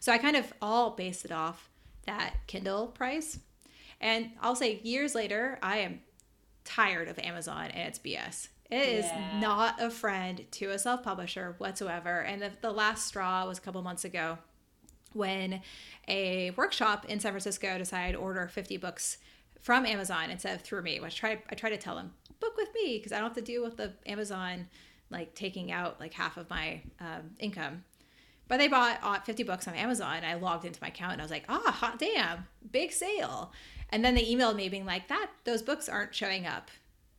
[0.00, 1.70] So I kind of all based it off
[2.06, 3.38] that Kindle price.
[4.00, 6.00] And I'll say years later, I am
[6.64, 8.48] tired of Amazon and its BS.
[8.70, 9.40] It is yeah.
[9.40, 12.20] not a friend to a self publisher whatsoever.
[12.20, 14.38] And the, the last straw was a couple months ago
[15.14, 15.62] when
[16.08, 19.18] a workshop in San Francisco decided to order 50 books
[19.60, 22.56] from Amazon instead of through me, which I try, I try to tell them, book
[22.56, 24.66] with me because I don't have to deal with the Amazon
[25.10, 27.84] like taking out like half of my um, income.
[28.46, 30.22] But they bought uh, 50 books on Amazon.
[30.24, 33.52] I logged into my account and I was like, ah, hot damn, big sale.
[33.90, 36.70] And then they emailed me being like, that those books aren't showing up.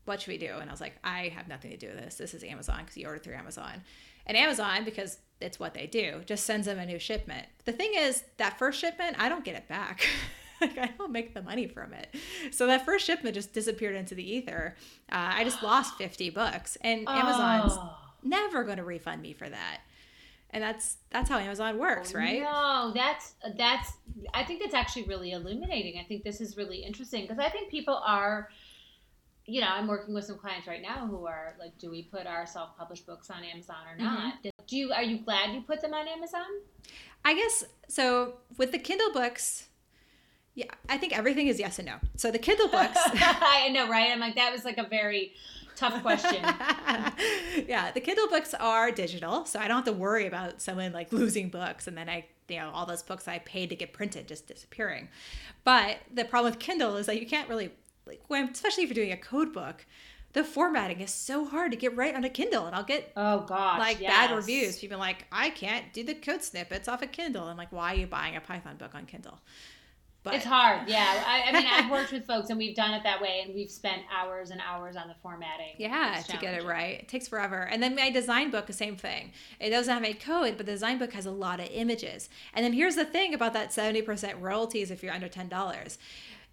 [0.05, 0.53] What should we do?
[0.60, 2.15] And I was like, I have nothing to do with this.
[2.15, 3.81] This is Amazon because you ordered through Amazon.
[4.27, 7.45] And Amazon, because it's what they do, just sends them a new shipment.
[7.65, 10.08] The thing is, that first shipment, I don't get it back.
[10.62, 12.13] like I don't make the money from it.
[12.52, 14.76] So that first shipment just disappeared into the ether.
[15.12, 17.12] Uh, I just lost 50 bucks and oh.
[17.12, 17.78] Amazon's
[18.24, 19.82] never going to refund me for that.
[20.52, 22.41] And that's that's how Amazon works, oh, right?
[22.41, 23.91] No, that's that's
[24.34, 26.00] I think that's actually really illuminating.
[26.00, 28.50] I think this is really interesting because I think people are
[29.47, 32.25] you know, I'm working with some clients right now who are like, do we put
[32.25, 34.36] our self-published books on Amazon or not?
[34.43, 34.49] Mm-hmm.
[34.67, 36.45] Do you are you glad you put them on Amazon?
[37.23, 38.36] I guess so.
[38.58, 39.67] With the Kindle books,
[40.55, 41.97] yeah, I think everything is yes and no.
[42.15, 44.10] So the Kindle books, I know, right?
[44.12, 45.34] I'm like that was like a very
[45.75, 46.41] tough question.
[47.67, 51.12] yeah, the Kindle books are digital, so I don't have to worry about someone like
[51.13, 54.27] losing books and then I, you know, all those books I paid to get printed
[54.27, 55.10] just disappearing.
[55.63, 57.71] But the problem with Kindle is that you can't really,
[58.06, 59.86] like, especially if you're doing a code book,
[60.36, 63.39] the formatting is so hard to get right on a Kindle, and I'll get oh
[63.41, 64.12] gosh, like yes.
[64.12, 64.78] bad reviews.
[64.78, 67.46] People like, I can't do the code snippets off a Kindle.
[67.46, 69.39] I'm like, why are you buying a Python book on Kindle?
[70.24, 71.24] But it's hard, yeah.
[71.26, 73.70] I, I mean, I've worked with folks, and we've done it that way, and we've
[73.70, 75.76] spent hours and hours on the formatting.
[75.78, 77.62] Yeah, to get it right, it takes forever.
[77.72, 79.32] And then my design book, the same thing.
[79.60, 82.28] It doesn't have any code, but the design book has a lot of images.
[82.54, 86.00] And then here's the thing about that seventy percent royalties if you're under ten dollars.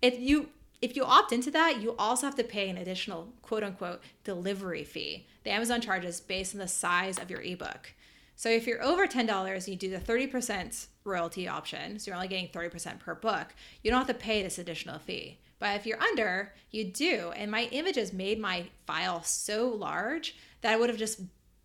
[0.02, 0.50] If you
[0.82, 4.84] if you opt into that, you also have to pay an additional quote unquote delivery
[4.84, 5.26] fee.
[5.44, 7.94] The Amazon charges based on the size of your ebook.
[8.34, 12.48] So if you're over $10, you do the 30% royalty option, so you're only getting
[12.48, 15.38] 30% per book, you don't have to pay this additional fee.
[15.60, 17.32] But if you're under, you do.
[17.36, 21.20] And my images made my file so large that I would have just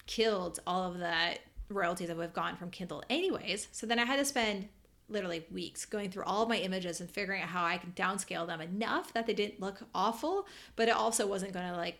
[0.05, 3.67] killed all of the royalties that would have gone from Kindle anyways.
[3.71, 4.69] So then I had to spend
[5.09, 8.61] literally weeks going through all my images and figuring out how I can downscale them
[8.61, 11.99] enough that they didn't look awful, but it also wasn't going to like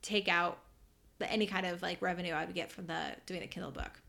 [0.00, 0.58] take out
[1.18, 4.00] the, any kind of like revenue I would get from the doing the Kindle book.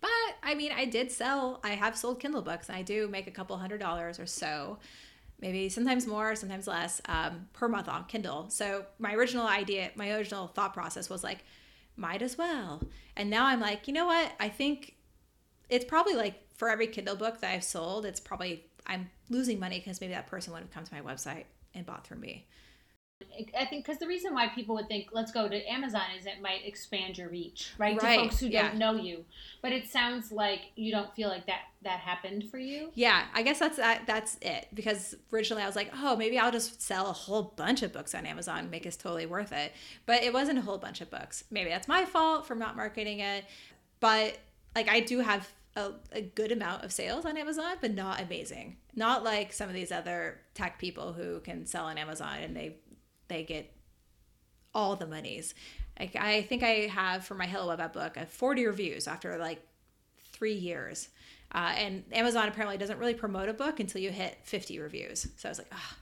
[0.00, 0.10] But
[0.42, 3.30] I mean, I did sell, I have sold Kindle books and I do make a
[3.30, 4.78] couple hundred dollars or so,
[5.40, 8.48] maybe sometimes more, sometimes less um, per month on Kindle.
[8.48, 11.44] So my original idea, my original thought process was like,
[11.96, 12.82] might as well.
[13.16, 14.32] And now I'm like, you know what?
[14.40, 14.96] I think
[15.68, 19.78] it's probably like for every Kindle book that I've sold, it's probably I'm losing money
[19.78, 22.46] because maybe that person would have come to my website and bought through me.
[23.58, 26.40] I think because the reason why people would think let's go to Amazon is it
[26.42, 28.16] might expand your reach, right, right.
[28.16, 28.68] to folks who yeah.
[28.68, 29.24] don't know you.
[29.60, 32.90] But it sounds like you don't feel like that that happened for you.
[32.94, 34.68] Yeah, I guess that's that, that's it.
[34.74, 38.14] Because originally I was like, oh, maybe I'll just sell a whole bunch of books
[38.14, 39.72] on Amazon, make it totally worth it.
[40.06, 41.44] But it wasn't a whole bunch of books.
[41.50, 43.44] Maybe that's my fault for not marketing it.
[44.00, 44.38] But
[44.74, 48.76] like I do have a, a good amount of sales on Amazon, but not amazing.
[48.94, 52.76] Not like some of these other tech people who can sell on Amazon and they
[53.28, 53.74] they get
[54.74, 55.54] all the monies.
[55.98, 59.36] Like I think I have for my Hello Web App book, I 40 reviews after
[59.38, 59.62] like
[60.32, 61.08] three years.
[61.54, 65.28] Uh, and Amazon apparently doesn't really promote a book until you hit 50 reviews.
[65.36, 65.96] So I was like, oh,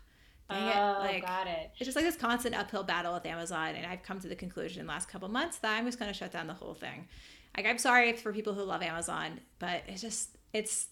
[0.48, 0.98] dang it.
[1.00, 1.72] Like, got it.
[1.76, 3.74] It's just like this constant uphill battle with Amazon.
[3.74, 6.10] And I've come to the conclusion in the last couple months that I'm just going
[6.10, 7.08] to shut down the whole thing.
[7.56, 10.86] Like, I'm sorry for people who love Amazon, but it's just, it's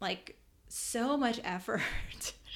[0.00, 0.36] like
[0.68, 1.80] so much effort.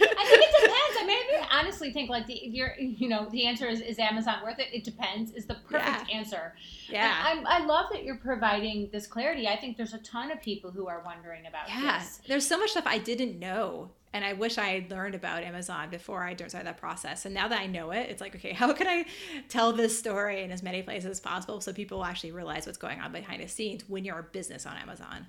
[0.01, 0.97] I think it depends.
[1.01, 4.37] I mean, I honestly think like the your you know the answer is is Amazon
[4.45, 4.69] worth it?
[4.73, 5.33] It depends.
[5.33, 6.17] Is the perfect Yeah.
[6.19, 6.55] answer.
[6.89, 7.23] yeah.
[7.27, 9.49] I'm, I love that you're providing this clarity.
[9.49, 12.21] I think there's a ton of people who are wondering about Yeah, this.
[12.29, 15.91] there's so much stuff I didn't know, and I wish I had learned about Amazon
[15.91, 17.27] before I started that process.
[17.27, 19.05] And now that I know it, it's like, okay, how can I
[19.49, 23.01] tell this story in as many places as possible so people actually realize what's going
[23.01, 25.27] on behind the scenes when you're a business on Amazon?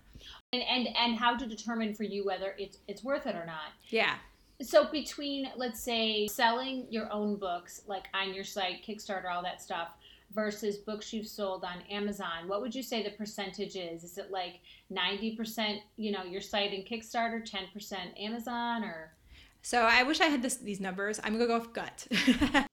[0.51, 3.73] And and and how to determine for you whether it's it's worth it or not.
[3.89, 4.15] Yeah,
[4.61, 9.61] So between let's say selling your own books like on your site, Kickstarter, all that
[9.61, 9.89] stuff
[10.33, 14.03] versus books you've sold on Amazon, what would you say the percentage is?
[14.03, 14.59] Is it like
[14.91, 19.13] 90%, you know, your site and Kickstarter, 10% Amazon or
[19.61, 21.19] so I wish I had this these numbers.
[21.21, 22.07] I'm gonna go with gut.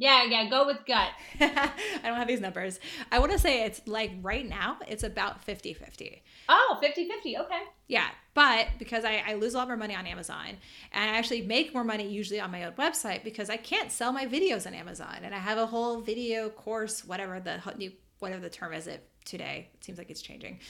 [0.00, 1.10] Yeah, yeah, go with gut.
[1.40, 2.80] I don't have these numbers.
[3.12, 6.22] I want to say it's like right now, it's about 50 50.
[6.48, 7.38] Oh, 50-50.
[7.38, 7.60] Okay.
[7.86, 10.56] Yeah, but because I, I lose a lot more money on Amazon
[10.92, 14.10] and I actually make more money usually on my own website because I can't sell
[14.10, 18.40] my videos on Amazon and I have a whole video course, whatever the new whatever
[18.40, 19.68] the term is it today.
[19.74, 20.60] It seems like it's changing.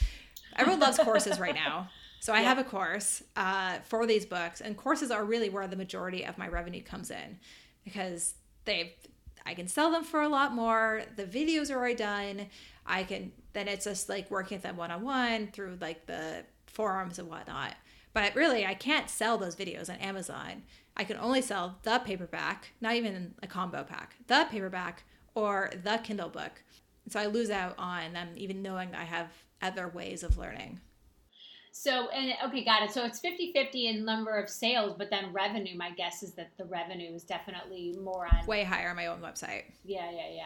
[0.57, 1.89] Everyone loves courses right now.
[2.23, 2.49] So I Yeah.
[2.49, 6.37] have a course uh, for these books, and courses are really where the majority of
[6.37, 7.39] my revenue comes in
[7.83, 8.35] because
[8.67, 8.95] they
[9.47, 11.03] I can sell them for a lot more.
[11.17, 12.49] The videos are already done.
[12.85, 16.45] I can then it's just like working with them one on one through like the
[16.67, 17.75] forums and whatnot.
[18.13, 20.65] But really, I can't sell those videos on Amazon.
[20.99, 25.99] I can only sell the paperback, not even a combo pack, the paperback or the
[26.05, 26.63] Kindle book.
[27.09, 29.29] So I lose out on them even knowing I have
[29.63, 30.81] other ways of learning.
[31.73, 32.91] So, and okay, got it.
[32.91, 36.51] So it's 50 50 in number of sales, but then revenue, my guess is that
[36.59, 38.47] the revenue is definitely more on.
[38.47, 39.65] Way higher on my own website.
[39.85, 40.43] Yeah, yeah, yeah.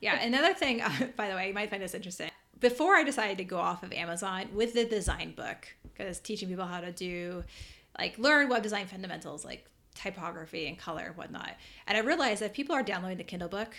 [0.00, 0.82] Yeah, another thing,
[1.16, 2.30] by the way, you might find this interesting.
[2.58, 6.66] Before I decided to go off of Amazon with the design book, because teaching people
[6.66, 7.44] how to do,
[7.98, 11.56] like, learn web design fundamentals, like typography and color and whatnot.
[11.86, 13.74] And I realized that people are downloading the Kindle book,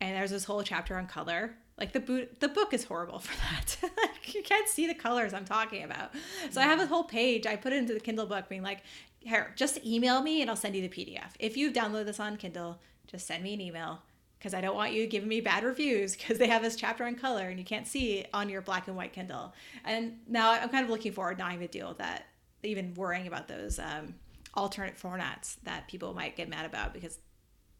[0.00, 1.54] and there's this whole chapter on color.
[1.78, 3.76] Like the boot, the book is horrible for that.
[3.82, 6.12] like you can't see the colors I'm talking about.
[6.50, 7.46] So I have a whole page.
[7.46, 8.82] I put it into the Kindle book, being like,
[9.20, 11.32] "Here, just email me, and I'll send you the PDF.
[11.38, 14.02] If you download this on Kindle, just send me an email
[14.44, 17.14] because I don't want you giving me bad reviews because they have this chapter on
[17.14, 19.54] color and you can't see it on your black and white Kindle.
[19.84, 22.26] And now I'm kind of looking forward not having to deal with that,
[22.62, 24.14] even worrying about those um,
[24.52, 27.18] alternate formats that people might get mad about because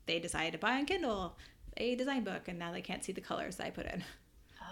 [0.06, 1.36] they decided to buy on Kindle
[1.76, 4.04] a design book and now they can't see the colors that I put in.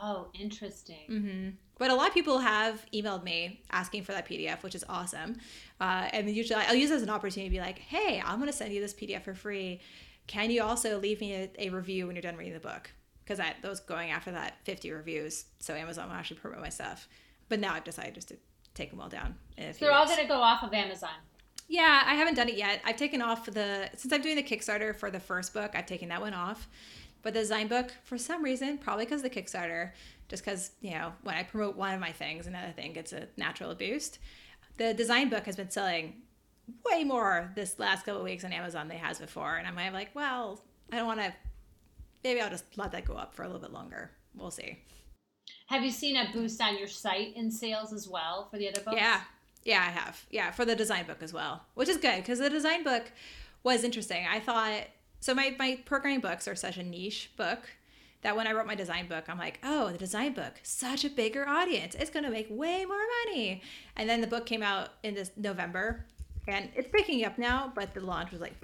[0.03, 1.07] Oh, interesting.
[1.07, 4.85] hmm But a lot of people have emailed me asking for that PDF, which is
[4.89, 5.37] awesome.
[5.81, 8.51] Uh, and usually I'll use it as an opportunity to be like, hey, I'm going
[8.51, 9.81] to send you this PDF for free.
[10.27, 12.91] Can you also leave me a, a review when you're done reading the book?
[13.25, 17.07] Because I was going after that 50 reviews, so Amazon will actually promote my stuff.
[17.49, 18.37] But now I've decided just to
[18.75, 19.37] take them all down.
[19.57, 21.11] So they're all going to go off of Amazon.
[21.73, 22.83] Yeah, I haven't done it yet.
[22.85, 25.71] I've taken off the since I'm doing the Kickstarter for the first book.
[25.75, 26.69] I've taken that one off,
[27.23, 29.93] but the design book for some reason, probably because the Kickstarter,
[30.29, 33.27] just because you know when I promote one of my things, another thing gets a
[33.39, 34.19] natural boost.
[34.77, 36.21] The design book has been selling
[36.85, 39.95] way more this last couple of weeks on Amazon than it has before, and I'm
[39.95, 40.61] like, well,
[40.93, 41.33] I don't want to.
[42.23, 44.11] Maybe I'll just let that go up for a little bit longer.
[44.35, 44.79] We'll see.
[45.69, 48.83] Have you seen a boost on your site in sales as well for the other
[48.83, 48.99] books?
[48.99, 49.23] Yeah.
[49.65, 50.27] Yeah, I have.
[50.31, 53.13] Yeah, for the design book as well, which is good because the design book
[53.63, 54.27] was interesting.
[54.27, 54.89] I thought
[55.21, 55.35] so.
[55.35, 57.61] My my programming books are such a niche book
[58.23, 61.11] that when I wrote my design book, I'm like, oh, the design book, such a
[61.11, 61.95] bigger audience.
[61.95, 63.63] It's gonna make way more money.
[63.97, 66.07] And then the book came out in this November,
[66.49, 67.73] and it's picking up now.
[67.75, 68.55] But the launch was like,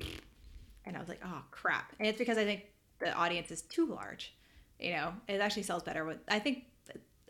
[0.85, 1.93] and I was like, oh crap.
[1.99, 2.64] And it's because I think
[2.99, 4.35] the audience is too large.
[4.81, 6.18] You know, it actually sells better with.
[6.29, 6.64] I think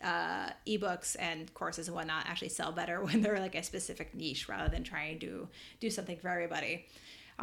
[0.02, 4.48] uh, ebooks and courses and whatnot actually sell better when they're like a specific niche
[4.48, 5.48] rather than trying to
[5.80, 6.86] do something for everybody.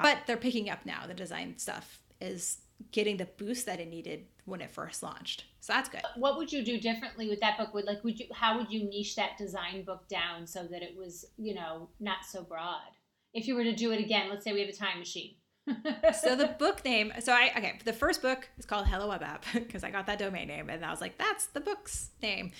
[0.02, 1.08] But they're picking up now.
[1.08, 2.58] The design stuff is
[2.92, 5.46] getting the boost that it needed when it first launched.
[5.60, 6.02] So that's good.
[6.16, 7.74] What would you do differently with that book?
[7.74, 10.96] Would like would you how would you niche that design book down so that it
[10.98, 12.82] was, you know, not so broad?
[13.34, 15.36] If you were to do it again, let's say we have a time machine.
[16.14, 19.46] So the book name so i okay the first book is called hello web app
[19.54, 22.52] because i got that domain name and i was like that's the book's name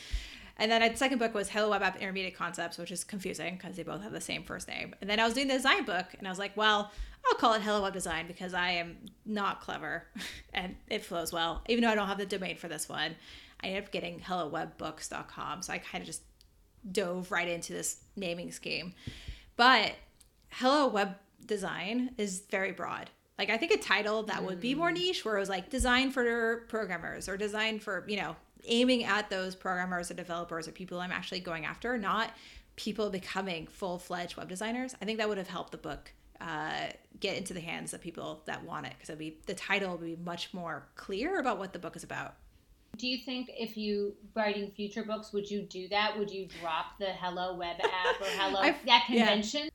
[0.58, 3.76] And then the second book was Hello Web App Intermediate Concepts, which is confusing because
[3.76, 4.96] they both have the same first name.
[5.02, 6.92] And then I was doing the design book, and I was like, well,
[7.28, 10.06] I'll call it Hello Web Design because I am not clever
[10.54, 11.64] and it flows well.
[11.68, 13.16] Even though I don't have the domain for this one,
[13.62, 15.62] I ended up getting hello web HelloWebBooks.com.
[15.64, 16.22] So I kind of just
[16.90, 18.94] dove right into this naming scheme.
[19.58, 19.94] But
[20.50, 21.16] Hello Web
[21.46, 23.10] Design is very broad.
[23.38, 24.96] Like I think a title that would be more mm.
[24.96, 28.36] niche where it was like design for programmers or design for, you know,
[28.66, 32.32] aiming at those programmers or developers or people I'm actually going after, not
[32.76, 34.96] people becoming full fledged web designers.
[35.02, 36.88] I think that would have helped the book uh,
[37.20, 40.06] get into the hands of people that want it because it'd be the title would
[40.06, 42.36] be much more clear about what the book is about.
[42.98, 46.18] Do you think if you writing future books, would you do that?
[46.18, 49.64] Would you drop the Hello Web app or Hello that convention?
[49.64, 49.70] Yeah.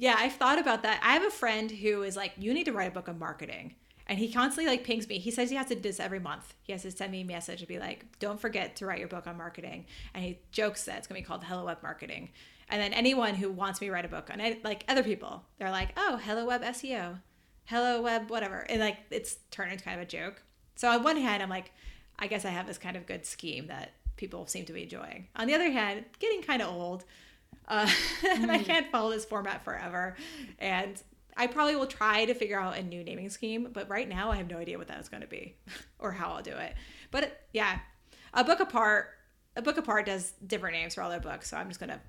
[0.00, 0.98] Yeah, I've thought about that.
[1.02, 3.74] I have a friend who is like, you need to write a book on marketing.
[4.06, 5.18] And he constantly like pings me.
[5.18, 6.54] He says he has to do this every month.
[6.62, 9.08] He has to send me a message and be like, don't forget to write your
[9.08, 9.84] book on marketing.
[10.14, 12.30] And he jokes that it's going to be called Hello Web Marketing.
[12.70, 15.44] And then anyone who wants me to write a book on it, like other people,
[15.58, 17.18] they're like, oh, Hello Web SEO,
[17.66, 18.60] Hello Web, whatever.
[18.70, 20.42] And like it's turned into kind of a joke.
[20.76, 21.72] So on one hand, I'm like,
[22.18, 25.28] I guess I have this kind of good scheme that people seem to be enjoying.
[25.36, 27.04] On the other hand, getting kind of old.
[27.68, 27.90] Uh,
[28.28, 30.16] and I can't follow this format forever.
[30.58, 31.00] And
[31.36, 34.36] I probably will try to figure out a new naming scheme, but right now I
[34.36, 35.56] have no idea what that is going to be
[35.98, 36.74] or how I'll do it.
[37.10, 37.78] But yeah,
[38.34, 39.08] a book apart,
[39.56, 42.00] a book apart does different names for all their books, so I'm just going to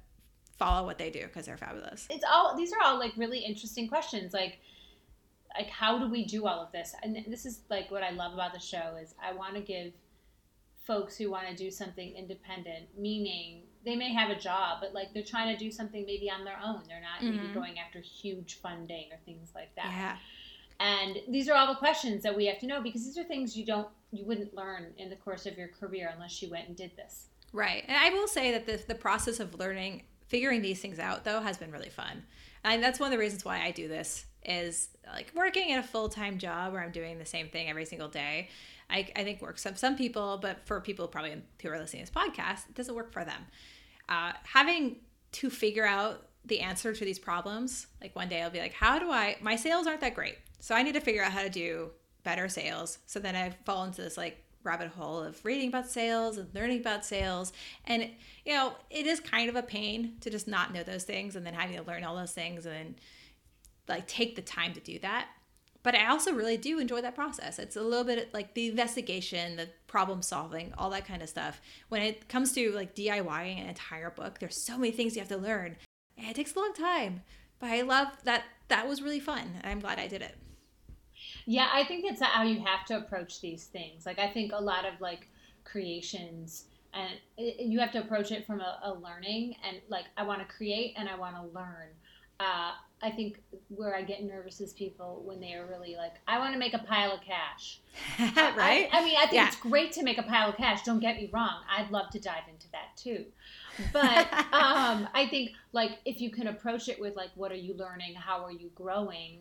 [0.58, 2.08] follow what they do because they're fabulous.
[2.12, 4.32] It's all these are all like really interesting questions.
[4.34, 4.60] Like
[5.56, 6.94] like how do we do all of this?
[7.02, 9.94] And this is like what I love about the show is I want to give
[10.86, 15.14] folks who want to do something independent, meaning they may have a job, but like
[15.14, 16.82] they're trying to do something maybe on their own.
[16.88, 17.42] They're not mm-hmm.
[17.42, 19.86] maybe going after huge funding or things like that.
[19.86, 20.18] Yeah.
[20.80, 23.56] And these are all the questions that we have to know because these are things
[23.56, 26.76] you don't you wouldn't learn in the course of your career unless you went and
[26.76, 27.28] did this.
[27.54, 27.84] Right.
[27.88, 31.42] And I will say that the the process of learning figuring these things out though
[31.42, 32.24] has been really fun.
[32.64, 35.88] And that's one of the reasons why I do this is like working at a
[35.88, 38.50] full-time job where I'm doing the same thing every single day.
[38.92, 42.12] I, I think works for some people, but for people probably who are listening to
[42.12, 43.46] this podcast, it doesn't work for them.
[44.10, 44.98] Uh, having
[45.34, 49.00] to figure out the answer to these problems, like one day I'll be like, how
[49.00, 50.38] do I, my sales aren't that great.
[50.60, 51.92] So I need to figure out how to do
[52.24, 53.00] better sales.
[53.06, 56.80] So then I fall into this like rabbit hole of reading about sales and learning
[56.80, 57.54] about sales.
[57.86, 58.10] And,
[58.46, 61.46] you know, it is kind of a pain to just not know those things and
[61.46, 62.96] then having to learn all those things and then
[63.88, 65.28] like take the time to do that
[65.84, 67.60] but I also really do enjoy that process.
[67.60, 71.62] It's a little bit like the investigation, the problem solving, all that kind of stuff.
[71.90, 75.30] When it comes to like DIYing an entire book, there's so many things you have
[75.30, 75.78] to learn.
[76.18, 77.22] And it takes a long time.
[77.60, 79.62] But I love that that was really fun.
[79.64, 80.36] I'm glad I did it.
[81.46, 84.06] Yeah, I think that's how you have to approach these things.
[84.06, 85.28] Like I think a lot of like
[85.64, 90.40] creations and you have to approach it from a, a learning and like I want
[90.42, 91.88] to create and I want to learn.
[92.40, 92.72] Uh,
[93.04, 96.54] I think where I get nervous is people when they are really like, I want
[96.54, 97.80] to make a pile of cash.
[98.20, 98.90] right?
[98.92, 99.48] I, I, mean, I think yeah.
[99.48, 100.84] it's great to make a pile of cash.
[100.84, 101.64] Don't get me wrong.
[101.70, 103.26] I'd love to dive into that too.
[103.92, 107.74] But um, I think like if you can approach it with like, what are you
[107.74, 108.14] learning?
[108.14, 109.40] How are you growing?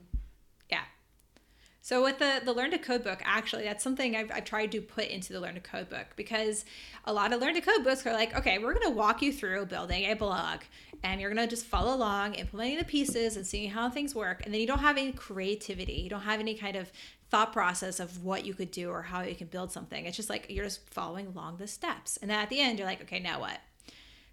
[1.82, 4.82] So with the the Learn to Code book, actually, that's something I've, I've tried to
[4.82, 6.64] put into the Learn to Code book because
[7.04, 9.32] a lot of Learn to Code books are like, okay, we're going to walk you
[9.32, 10.60] through building a blog,
[11.02, 14.42] and you're going to just follow along, implementing the pieces and seeing how things work,
[14.44, 16.92] and then you don't have any creativity, you don't have any kind of
[17.30, 20.04] thought process of what you could do or how you can build something.
[20.04, 22.88] It's just like you're just following along the steps, and then at the end, you're
[22.88, 23.58] like, okay, now what?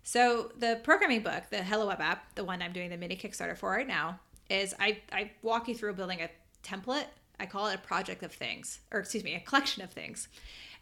[0.04, 3.58] So the programming book, the Hello Web app, the one I'm doing the mini Kickstarter
[3.58, 4.20] for right now,
[4.50, 6.30] is I I walk you through building a
[6.62, 7.08] template
[7.40, 10.28] I call it a project of things, or excuse me, a collection of things.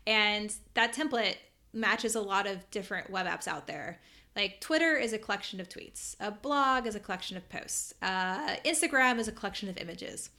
[0.08, 1.38] And that template
[1.74, 4.00] matches a lot of different web apps out there.
[4.36, 8.56] Like Twitter is a collection of tweets, a blog is a collection of posts, uh,
[8.66, 10.30] Instagram is a collection of images.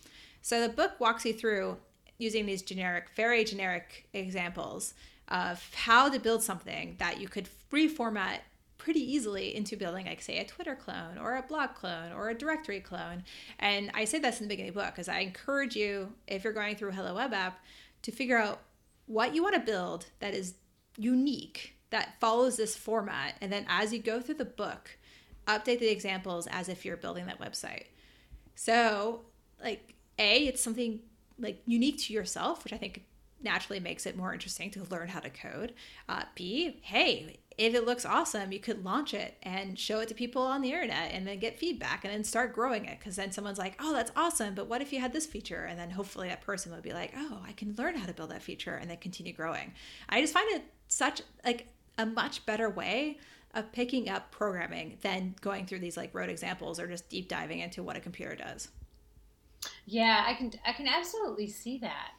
[0.42, 1.78] So the book walks you through
[2.18, 4.94] using these generic, very generic examples
[5.28, 8.40] of how to build something that you could reformat
[8.86, 12.34] pretty easily into building like say a twitter clone or a blog clone or a
[12.38, 13.24] directory clone.
[13.58, 16.44] And i say this in the beginning of the book because i encourage you if
[16.44, 17.64] you're going through hello web app
[18.02, 18.60] to figure out
[19.06, 20.54] what you want to build that is
[20.96, 24.96] unique that follows this format and then as you go through the book
[25.48, 27.86] update the examples as if you're building that website.
[28.54, 29.22] So
[29.60, 31.00] like a it's something
[31.40, 33.04] like unique to yourself which i think
[33.42, 35.74] naturally makes it more interesting to learn how to code.
[36.08, 40.14] Uh, b hey if it looks awesome, you could launch it and show it to
[40.14, 42.98] people on the internet and then get feedback and then start growing it.
[42.98, 44.54] Because then someone's like, oh, that's awesome.
[44.54, 45.64] But what if you had this feature?
[45.64, 48.30] And then hopefully that person would be like, oh, I can learn how to build
[48.30, 49.72] that feature and then continue growing.
[50.08, 53.18] I just find it such like a much better way
[53.54, 57.60] of picking up programming than going through these like road examples or just deep diving
[57.60, 58.68] into what a computer does.
[59.86, 62.12] Yeah, I can I can absolutely see that.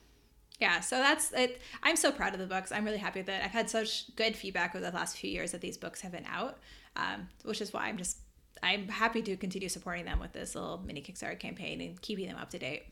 [0.59, 1.61] Yeah, so that's it.
[1.83, 2.71] I'm so proud of the books.
[2.71, 3.41] I'm really happy with it.
[3.43, 6.25] I've had such good feedback over the last few years that these books have been
[6.25, 6.57] out,
[6.95, 8.17] um, which is why I'm just
[8.63, 12.37] I'm happy to continue supporting them with this little mini Kickstarter campaign and keeping them
[12.37, 12.85] up to date.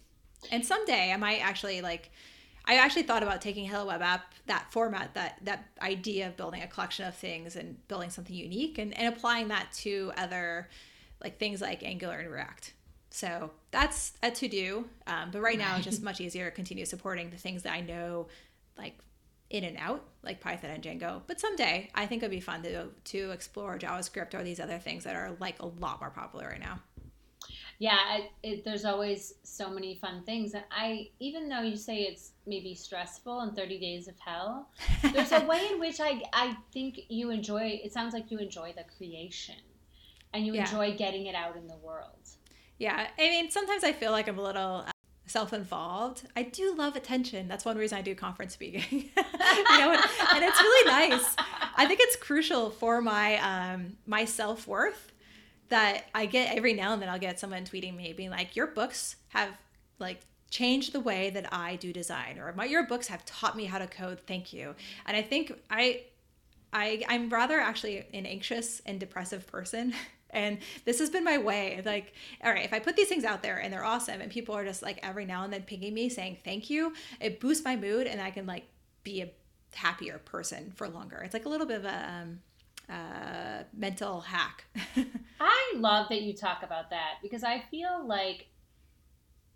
[0.52, 2.12] And someday I might actually like
[2.68, 6.62] I actually thought about taking Hello Web App, that format, that that idea of building
[6.62, 10.70] a collection of things and building something unique and, and applying that to other
[11.24, 12.74] like things like Angular and React.
[13.16, 14.86] So that's a to do.
[15.08, 17.82] Um, but right now it's just much easier to continue supporting the things that I
[17.82, 18.28] know
[18.78, 18.98] like
[19.50, 21.22] in and out, like Python and Django.
[21.28, 25.06] But someday I think it'd be fun to to explore JavaScript or these other things
[25.06, 26.82] that are like a lot more popular right now
[27.78, 30.54] yeah, it, it, there's always so many fun things.
[30.54, 34.70] And I, even though you say it's maybe stressful and 30 days of hell,
[35.14, 38.74] there's a way in which I, I think you enjoy, it sounds like you enjoy
[38.78, 39.56] the creation
[40.34, 40.62] and you yeah.
[40.62, 42.25] enjoy getting it out in the world.
[42.78, 43.08] Yeah.
[43.18, 44.92] I mean, sometimes I feel like I'm a little uh,
[45.26, 46.28] self-involved.
[46.36, 47.48] I do love attention.
[47.48, 48.84] That's one reason I do conference speaking.
[48.92, 51.36] you know, and, it's really nice.
[51.78, 55.14] I think it's crucial for my um, my self-worth
[55.70, 58.68] that I get every now and then I'll get someone tweeting me being like, Your
[58.68, 59.50] books have
[60.00, 63.66] like changed the way that I do design, or my your books have taught me
[63.66, 64.22] how to code.
[64.28, 64.76] Thank you.
[65.06, 66.04] And I think I
[66.72, 69.94] I I'm rather actually an anxious and depressive person.
[70.36, 71.82] And this has been my way.
[71.84, 72.14] Like,
[72.44, 74.66] all right, if I put these things out there and they're awesome and people are
[74.66, 78.06] just like every now and then pinging me saying thank you, it boosts my mood
[78.06, 78.66] and I can like
[79.04, 79.30] be a
[79.74, 81.22] happier person for longer.
[81.24, 82.40] It's like a little bit of a um,
[82.90, 84.66] uh, mental hack.
[85.40, 88.48] I love that you talk about that because I feel like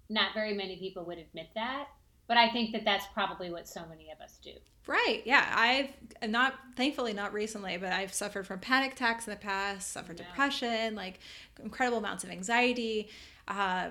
[0.10, 1.88] not very many people would admit that,
[2.28, 4.52] but I think that that's probably what so many of us do.
[4.90, 5.22] Right.
[5.24, 5.46] Yeah.
[5.56, 10.20] I've not, thankfully, not recently, but I've suffered from panic attacks in the past, suffered
[10.20, 10.26] yeah.
[10.26, 11.20] depression, like
[11.64, 13.10] incredible amounts of anxiety.
[13.48, 13.90] Uh,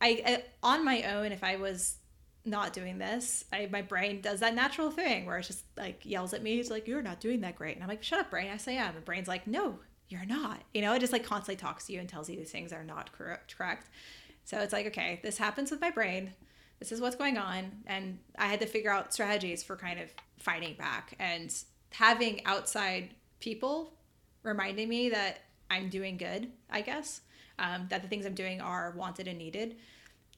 [0.00, 1.96] I, I, on my own, if I was
[2.44, 6.32] not doing this, I my brain does that natural thing where it's just like yells
[6.34, 6.60] at me.
[6.60, 8.48] It's like you're not doing that great, and I'm like, shut up, brain.
[8.52, 8.88] I say yeah.
[8.88, 8.94] am.
[8.94, 10.62] The brain's like, no, you're not.
[10.72, 12.84] You know, it just like constantly talks to you and tells you these things are
[12.84, 13.58] not correct.
[13.58, 13.88] Correct.
[14.44, 16.32] So it's like, okay, this happens with my brain.
[16.78, 20.12] This is what's going on, and I had to figure out strategies for kind of
[20.38, 21.52] fighting back and
[21.90, 23.94] having outside people
[24.42, 25.38] reminding me that
[25.70, 26.50] I'm doing good.
[26.70, 27.22] I guess
[27.58, 29.76] um, that the things I'm doing are wanted and needed.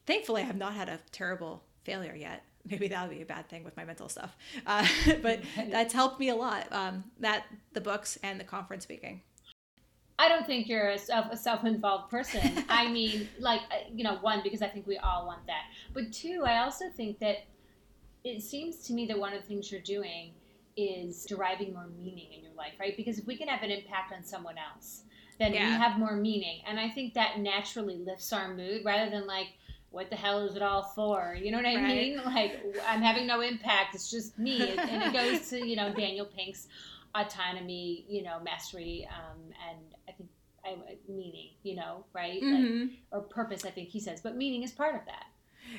[0.07, 2.45] Thankfully, I have not had a terrible failure yet.
[2.69, 4.37] Maybe that would be a bad thing with my mental stuff.
[4.67, 4.87] Uh,
[5.23, 6.67] but that's helped me a lot.
[6.73, 9.23] Um, that the books and the conference speaking.
[10.19, 12.65] I don't think you're a, self, a self-involved person.
[12.69, 15.65] I mean, like uh, you know, one because I think we all want that,
[15.95, 17.45] but two, I also think that
[18.25, 20.33] it seems to me that one of the things you're doing
[20.77, 22.97] is deriving more meaning in your life, right?
[22.97, 25.03] Because if we can have an impact on someone else,
[25.39, 25.67] then yeah.
[25.67, 29.49] we have more meaning, and I think that naturally lifts our mood rather than like
[29.91, 31.37] what the hell is it all for?
[31.41, 31.87] You know what I right.
[31.87, 32.21] mean?
[32.25, 33.95] Like I'm having no impact.
[33.95, 36.69] It's just me, and it goes to you know Daniel Pink's
[37.15, 40.29] autonomy, you know, mastery, um, and I think
[40.65, 40.77] I,
[41.09, 42.43] meaning, you know, right?
[42.43, 42.81] Mm-hmm.
[42.81, 43.65] Like, or purpose.
[43.65, 45.27] I think he says, but meaning is part of that.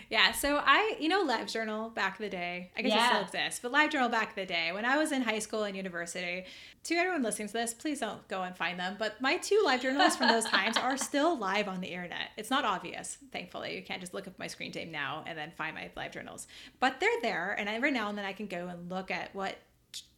[0.10, 2.72] Yeah, so I, you know, Live Journal back in the day.
[2.78, 3.06] I guess yeah.
[3.06, 5.40] it still exists, but Live Journal back in the day when I was in high
[5.40, 6.46] school and university.
[6.84, 8.96] To everyone listening to this, please don't go and find them.
[8.98, 12.30] But my two live journals from those times are still live on the internet.
[12.38, 13.76] It's not obvious, thankfully.
[13.76, 16.48] You can't just look up my screen time now and then find my live journals.
[16.80, 19.58] But they're there, and every now and then I can go and look at what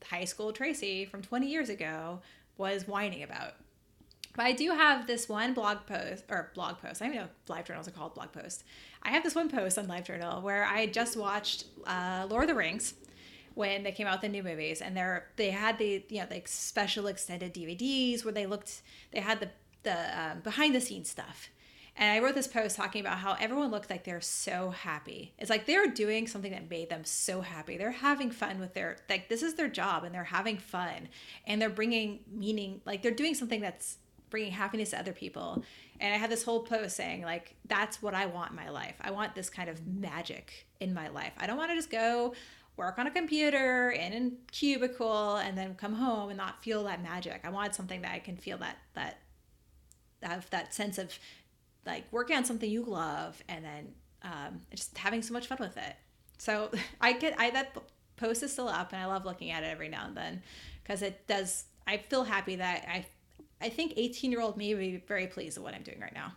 [0.10, 2.22] high school Tracy from 20 years ago
[2.58, 3.54] was whining about.
[4.36, 7.02] But I do have this one blog post or blog post.
[7.02, 8.64] I don't know live journals are called blog posts.
[9.04, 12.56] I have this one post on LiveJournal where I just watched uh, Lord of the
[12.56, 12.94] Rings
[13.56, 16.48] when they came out the new movies, and they're they had the you know like
[16.48, 19.50] special extended DVDs where they looked they had the
[19.84, 21.50] the um, behind the scenes stuff.
[22.02, 25.36] And I wrote this post talking about how everyone looked like they're so happy.
[25.38, 27.78] It's like they're doing something that made them so happy.
[27.78, 31.10] They're having fun with their like this is their job and they're having fun
[31.46, 34.00] and they're bringing meaning like they're doing something that's
[34.32, 35.64] bringing happiness to other people.
[36.00, 38.96] And I had this whole post saying, like, that's what I want in my life.
[39.02, 41.34] I want this kind of magic in my life.
[41.38, 42.34] I don't want to just go
[42.78, 47.04] work on a computer in a cubicle and then come home and not feel that
[47.04, 47.42] magic.
[47.44, 49.20] I want something that I can feel that that
[50.24, 51.18] have that sense of
[51.86, 55.78] like working on something you love and then um, just having so much fun with
[55.78, 55.96] it.
[56.38, 56.72] So
[57.02, 57.76] I get I that
[58.18, 60.42] post is still up and I love looking at it every now and then
[60.84, 61.66] because it does.
[61.88, 63.06] I feel happy that I
[63.62, 66.14] I think 18 year old me would be very pleased with what I'm doing right
[66.14, 66.34] now.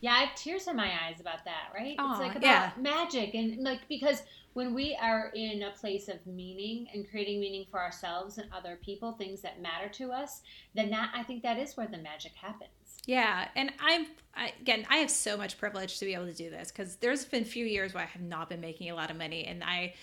[0.00, 1.96] Yeah, I have tears in my eyes about that, right?
[1.98, 2.70] Aw, it's like about yeah.
[2.80, 4.22] magic and like because
[4.52, 8.78] when we are in a place of meaning and creating meaning for ourselves and other
[8.82, 10.42] people, things that matter to us,
[10.74, 12.70] then that I think that is where the magic happens.
[13.08, 14.06] Yeah, and I'm
[14.36, 17.24] I, again, I have so much privilege to be able to do this because there's
[17.24, 19.94] been few years where I have not been making a lot of money, and I,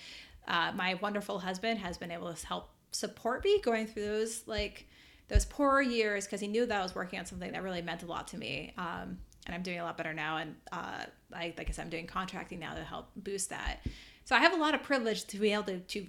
[0.48, 4.88] uh, my wonderful husband has been able to help support me going through those like
[5.28, 8.02] those poor years because he knew that I was working on something that really meant
[8.02, 8.74] a lot to me.
[8.76, 11.90] Um, and I'm doing a lot better now, and uh, I like I said, I'm
[11.90, 13.86] doing contracting now to help boost that.
[14.24, 16.06] So I have a lot of privilege to be able to to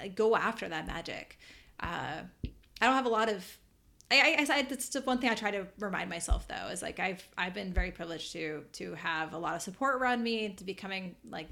[0.00, 1.36] uh, go after that magic.
[1.80, 2.20] Uh,
[2.80, 3.58] I don't have a lot of
[4.10, 7.00] I, I, I that's the one thing I try to remind myself though is like
[7.00, 10.64] I've I've been very privileged to to have a lot of support around me to
[10.64, 11.48] becoming like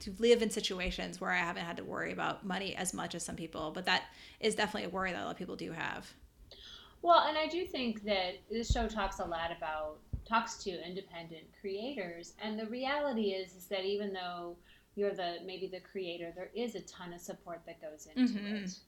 [0.00, 3.24] to live in situations where I haven't had to worry about money as much as
[3.24, 4.02] some people, but that
[4.40, 6.12] is definitely a worry that a lot of people do have.
[7.00, 11.44] Well, and I do think that this show talks a lot about talks to independent
[11.60, 14.56] creators, and the reality is is that even though
[14.96, 18.64] you're the maybe the creator, there is a ton of support that goes into Mhm.
[18.64, 18.78] it.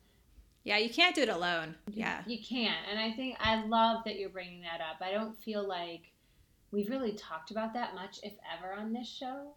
[0.66, 1.76] Yeah, you can't do it alone.
[1.92, 2.22] Yeah.
[2.26, 2.76] You can't.
[2.90, 4.96] And I think I love that you're bringing that up.
[5.00, 6.10] I don't feel like
[6.72, 9.52] we've really talked about that much, if ever, on this show.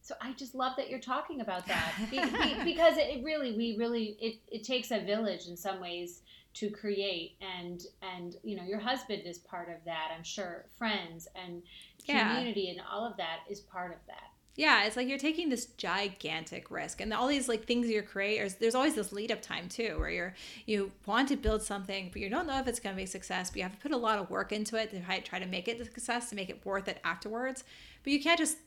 [0.00, 3.76] So I just love that you're talking about that Be- be- because it really, we
[3.78, 6.22] really, it, it takes a village in some ways
[6.54, 7.82] to create and
[8.14, 11.60] and you know your husband is part of that i'm sure friends and
[12.04, 12.28] Yeah.
[12.28, 15.66] community and all of that is part of that Yeah, it's like you're taking this
[15.66, 19.68] gigantic risk, and all these like things you're There's, there's always this lead up time
[19.68, 20.34] too, where you're
[20.64, 23.08] you want to build something, but you don't know if it's going to be a
[23.08, 23.50] success.
[23.50, 25.46] But you have to put a lot of work into it to try, try to
[25.46, 27.64] make it a success, to make it worth it afterwards.
[28.04, 28.58] But you can't just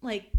[0.00, 0.30] like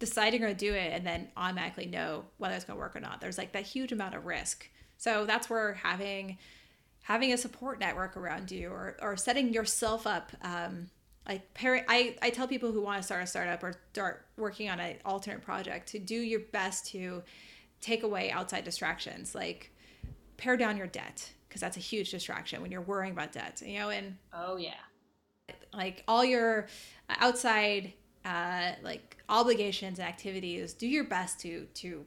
[0.00, 2.96] decide you're going to do it and then automatically know whether it's going to work
[2.96, 3.20] or not.
[3.20, 4.68] There's like that huge amount of risk.
[4.98, 6.38] So that's where having
[7.02, 10.88] having a support network around you or, or setting yourself up um,
[11.26, 14.68] like parent I, I tell people who want to start a startup or start working
[14.68, 17.22] on an alternate project to do your best to
[17.80, 19.72] take away outside distractions like
[20.36, 23.78] pare down your debt because that's a huge distraction when you're worrying about debt you
[23.78, 24.74] know and oh yeah.
[25.72, 26.66] like all your
[27.08, 27.92] outside
[28.24, 32.04] uh, like obligations and activities do your best to to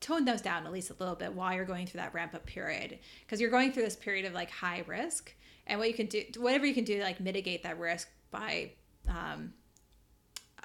[0.00, 2.44] tone those down at least a little bit while you're going through that ramp up
[2.44, 5.32] period because you're going through this period of like high risk
[5.66, 8.70] and what you can do whatever you can do to like mitigate that risk by
[9.08, 9.52] um,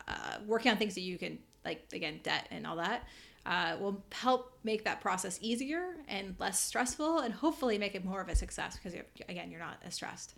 [0.08, 3.04] uh, working on things that you can like again debt and all that
[3.46, 8.22] uh, will help make that process easier and less stressful and hopefully make it more
[8.22, 10.36] of a success because you're, again you're not as stressed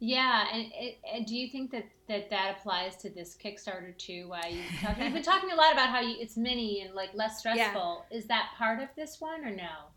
[0.00, 0.66] Yeah, and,
[1.14, 4.26] and do you think that, that that applies to this Kickstarter too?
[4.28, 7.14] Why you talk, you've been talking a lot about how you, it's mini and like
[7.14, 8.04] less stressful.
[8.10, 9.94] Is that part of this one or no?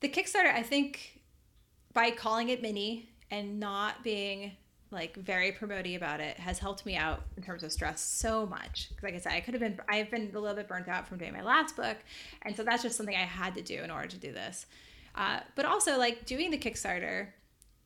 [0.00, 1.19] the Kickstarter, I think,
[1.92, 4.52] by calling it mini and not being
[4.92, 8.88] like very promoty about it, has helped me out in terms of stress so much.
[8.90, 11.06] 'Cause Like I said, I could have been, I've been a little bit burnt out
[11.06, 11.96] from doing my last book,
[12.42, 14.66] and so that's just something I had to do in order to do this.
[15.14, 17.28] Uh, but also, like doing the Kickstarter,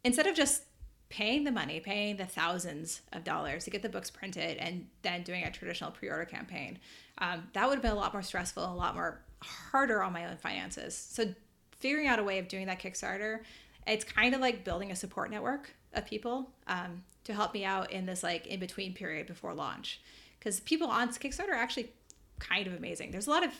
[0.02, 0.62] instead of just
[1.10, 5.22] paying the money, paying the thousands of dollars to get the books printed, and then
[5.22, 6.78] doing a traditional pre-order campaign,
[7.18, 10.24] um, that would have been a lot more stressful, a lot more harder on my
[10.24, 10.96] own finances.
[10.96, 11.34] So
[11.78, 13.40] figuring out a way of doing that Kickstarter,
[13.86, 17.92] it's kind of like building a support network of people um, to help me out
[17.92, 20.00] in this like in between period before launch.
[20.38, 21.92] Because people on Kickstarter are actually
[22.38, 23.10] kind of amazing.
[23.10, 23.52] There's a lot of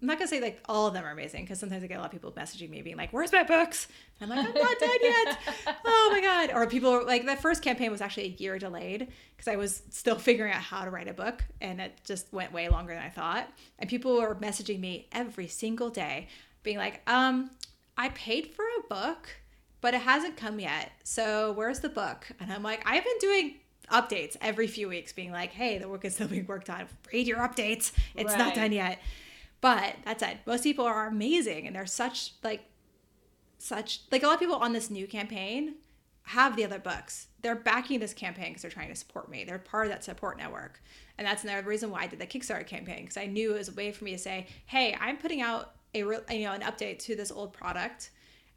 [0.00, 2.00] I'm not gonna say like all of them are amazing because sometimes I get a
[2.00, 3.88] lot of people messaging me being like, "Where's my books?"
[4.20, 5.38] And I'm like, "I'm not done yet."
[5.84, 6.52] oh my god!
[6.54, 9.82] Or people are like, that first campaign was actually a year delayed because I was
[9.90, 13.02] still figuring out how to write a book, and it just went way longer than
[13.02, 13.48] I thought.
[13.80, 16.28] And people were messaging me every single day,
[16.62, 17.50] being like, "Um,
[17.96, 19.28] I paid for a book,
[19.80, 20.92] but it hasn't come yet.
[21.04, 23.54] So where's the book?" And I'm like, "I've been doing."
[23.90, 27.26] updates every few weeks being like hey the work is still being worked on read
[27.26, 28.98] your updates it's not done yet
[29.60, 32.64] but that said, most people are amazing and they're such like
[33.58, 35.74] such like a lot of people on this new campaign
[36.22, 37.28] have the other books.
[37.42, 39.44] They're backing this campaign because they're trying to support me.
[39.44, 40.80] They're part of that support network.
[41.16, 43.68] And that's another reason why I did the Kickstarter campaign because I knew it was
[43.68, 46.60] a way for me to say, "Hey, I'm putting out a real, you know an
[46.60, 48.10] update to this old product,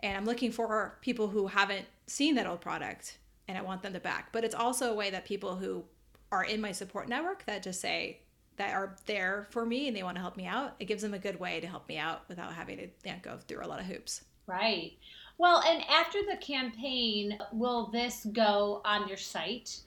[0.04, 3.93] and I'm looking for people who haven't seen that old product, and I want them
[3.93, 5.84] to back." But it's also a way that people who
[6.32, 8.20] are in my support network that just say
[8.58, 10.76] that are there for me and they want to help me out.
[10.80, 13.16] It gives them a good way to help me out without having to you know,
[13.22, 14.24] go through a lot of hoops.
[14.47, 14.93] Right.
[15.38, 19.80] Well, and after the campaign, will this go on your site?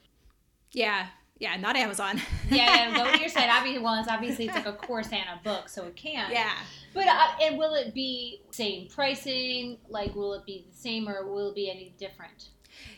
[0.73, 1.07] Yeah,
[1.39, 2.21] yeah, not Amazon.
[2.51, 3.49] Yeah, yeah, go to your site.
[3.51, 6.31] Obviously, well, it's obviously it's like a course and a book, so it can.
[6.31, 6.53] yeah.
[6.93, 9.79] But uh, and will it be same pricing?
[9.89, 12.51] Like, will it be the same, or will it be any different?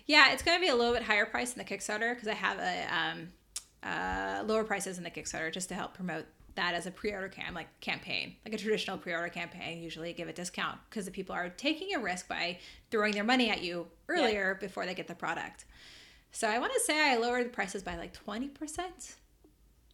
[0.06, 2.34] Yeah, it's going to be a little bit higher price than the Kickstarter because I
[2.34, 3.28] have a um,
[3.82, 6.26] uh, lower prices in the Kickstarter just to help promote
[6.56, 10.32] that as a pre-order cam like campaign like a traditional pre-order campaign usually give a
[10.32, 12.58] discount because the people are taking a risk by
[12.90, 14.66] throwing their money at you earlier yeah.
[14.66, 15.66] before they get the product
[16.36, 18.50] so i want to say i lowered the prices by like 20%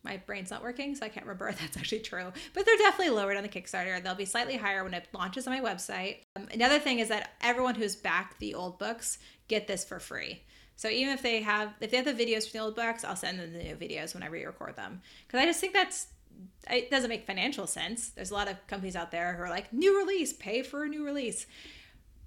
[0.04, 2.32] my brain's not working, so I can't remember if that's actually true.
[2.54, 4.02] But they're definitely lowered on the Kickstarter.
[4.02, 6.18] They'll be slightly higher when it launches on my website.
[6.34, 9.18] Um, another thing is that everyone who's backed the old books
[9.48, 10.42] get this for free.
[10.76, 13.16] So even if they have if they have the videos from the old books, I'll
[13.16, 16.08] send them the new videos when I re-record them because I just think that's
[16.70, 18.08] it doesn't make financial sense.
[18.08, 20.88] There's a lot of companies out there who are like new release, pay for a
[20.88, 21.46] new release.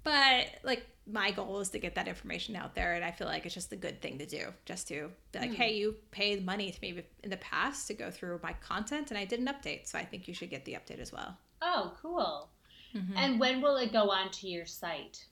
[0.06, 3.46] But like my goal is to get that information out there and i feel like
[3.46, 5.54] it's just a good thing to do just to be like mm.
[5.54, 9.18] hey you paid money to me in the past to go through my content and
[9.18, 11.36] i did an update so i think you should get the update as well.
[11.62, 12.48] Oh cool.
[12.94, 13.16] Mm-hmm.
[13.16, 15.24] and when will it go on to your site?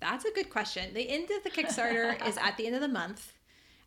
[0.00, 0.92] That's a good question.
[0.92, 3.32] The end of the kickstarter is at the end of the month.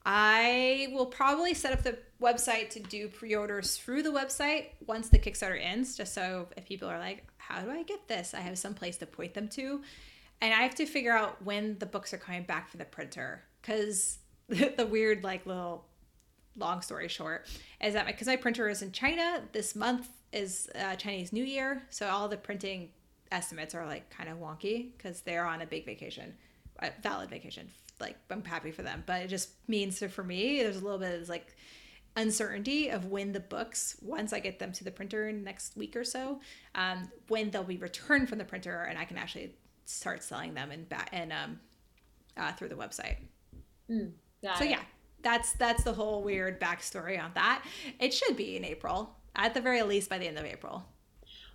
[0.04, 5.20] I will probably set up the website to do pre-orders through the website once the
[5.20, 8.34] kickstarter ends just so if people are like how do i get this?
[8.34, 9.82] I have some place to point them to
[10.42, 13.44] and I have to figure out when the books are coming back for the printer
[13.62, 15.86] because the, the weird like little
[16.58, 17.48] long story short
[17.82, 21.44] is that because my, my, printer is in China this month is uh, Chinese New
[21.44, 22.90] Year, so all the printing
[23.32, 26.34] estimates are like kind of wonky because they're on a big vacation,
[26.80, 27.70] a valid vacation.
[28.00, 31.14] Like I'm happy for them, but it just means for me, there's a little bit
[31.14, 31.56] of this, like
[32.16, 36.04] uncertainty of when the books, once I get them to the printer next week or
[36.04, 36.40] so,
[36.76, 39.54] um, when they'll be returned from the printer, and I can actually
[39.90, 41.60] start selling them and back and um
[42.38, 43.18] uh, through the website.
[43.90, 44.12] Mm,
[44.58, 44.70] so it.
[44.70, 44.82] yeah,
[45.22, 47.66] that's that's the whole weird backstory on that.
[48.00, 50.86] It should be in April, at the very least by the end of April.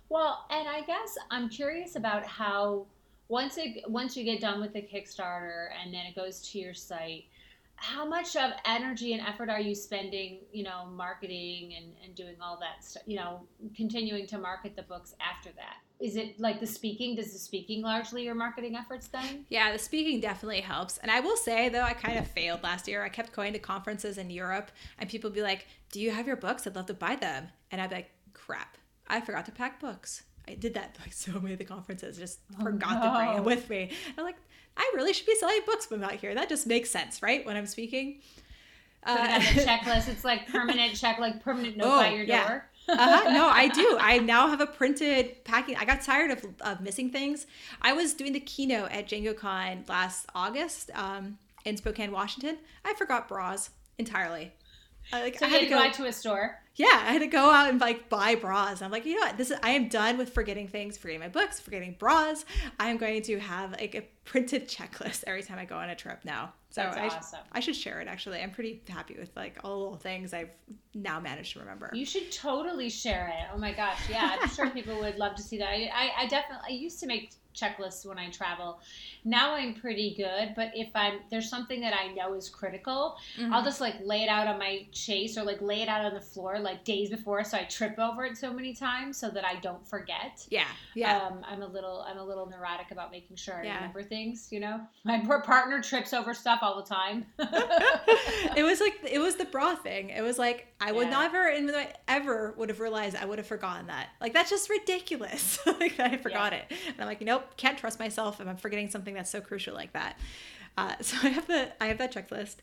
[0.09, 2.85] Well, and I guess I'm curious about how
[3.27, 6.75] once it once you get done with the Kickstarter and then it goes to your
[6.75, 7.25] site,
[7.77, 12.35] how much of energy and effort are you spending you know marketing and, and doing
[12.41, 13.41] all that stuff you know
[13.75, 17.81] continuing to market the books after that is it like the speaking does the speaking
[17.81, 21.81] largely your marketing efforts then yeah the speaking definitely helps and i will say though
[21.81, 25.29] i kind of failed last year i kept going to conferences in europe and people
[25.29, 27.95] be like do you have your books i'd love to buy them and i'd be
[27.95, 28.77] like crap
[29.07, 32.39] i forgot to pack books I did that like so many of the conferences, just
[32.59, 33.11] oh, forgot no.
[33.11, 33.91] to bring it with me.
[34.17, 34.37] I'm like,
[34.77, 36.35] I really should be selling books when I'm out here.
[36.35, 37.45] That just makes sense, right?
[37.45, 38.21] When I'm speaking.
[39.03, 40.07] Uh, checklist.
[40.07, 42.61] It's like permanent check, like permanent note oh, by your yeah.
[42.87, 43.31] Uh-huh.
[43.31, 43.97] No, I do.
[43.99, 45.75] I now have a printed packing.
[45.75, 47.47] I got tired of, of missing things.
[47.81, 52.57] I was doing the keynote at DjangoCon last August um, in Spokane, Washington.
[52.83, 54.53] I forgot bras entirely.
[55.11, 57.51] like, so I had to go, go to a store yeah, I had to go
[57.51, 58.81] out and like buy bras.
[58.81, 59.37] I'm like, you know what?
[59.37, 62.43] This is I am done with forgetting things, forgetting my books, forgetting bras.
[62.79, 65.95] I am going to have like a printed checklist every time I go on a
[65.95, 66.53] trip now.
[66.69, 67.39] So That's I, awesome.
[67.53, 68.41] I should share it actually.
[68.41, 70.49] I'm pretty happy with like all the little things I've
[70.93, 71.89] now managed to remember.
[71.93, 73.47] You should totally share it.
[73.53, 75.69] Oh my gosh, yeah, I'm sure people would love to see that.
[75.69, 78.79] I, I, I definitely I used to make checklists when I travel.
[79.23, 83.53] Now I'm pretty good, but if I'm there's something that I know is critical, mm-hmm.
[83.53, 86.13] I'll just like lay it out on my chase or like lay it out on
[86.13, 89.45] the floor like days before, so I trip over it so many times so that
[89.45, 90.45] I don't forget.
[90.49, 91.19] Yeah, yeah.
[91.19, 93.75] Um, I'm a little I'm a little neurotic about making sure I yeah.
[93.75, 94.49] remember things.
[94.51, 97.25] You know, my poor partner trips over stuff all the time.
[97.39, 100.09] it was like it was the bra thing.
[100.09, 101.21] It was like I would yeah.
[101.21, 101.71] never in
[102.07, 104.09] ever would have realized I would have forgotten that.
[104.19, 105.59] Like that's just ridiculous.
[105.65, 106.59] like I forgot yeah.
[106.59, 109.73] it, and I'm like, nope, can't trust myself if I'm forgetting something that's so crucial
[109.73, 110.17] like that.
[110.77, 112.57] Uh, so I have the I have that checklist.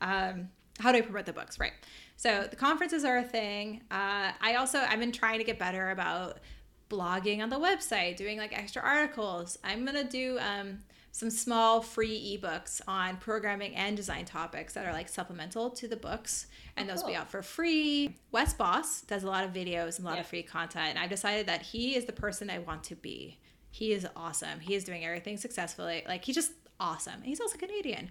[0.00, 1.58] Um, how do I promote the books?
[1.58, 1.72] Right.
[2.18, 3.80] So the conferences are a thing.
[3.92, 6.40] Uh, I also I've been trying to get better about
[6.90, 9.56] blogging on the website, doing like extra articles.
[9.62, 10.80] I'm gonna do um,
[11.12, 15.96] some small free ebooks on programming and design topics that are like supplemental to the
[15.96, 17.12] books, and oh, those cool.
[17.12, 18.16] be out for free.
[18.32, 21.10] Wes Bos does a lot of videos and a lot of free content, and I've
[21.10, 23.38] decided that he is the person I want to be.
[23.70, 24.58] He is awesome.
[24.58, 26.02] He is doing everything successfully.
[26.08, 26.50] Like he's just
[26.80, 27.22] awesome.
[27.22, 28.10] He's also Canadian,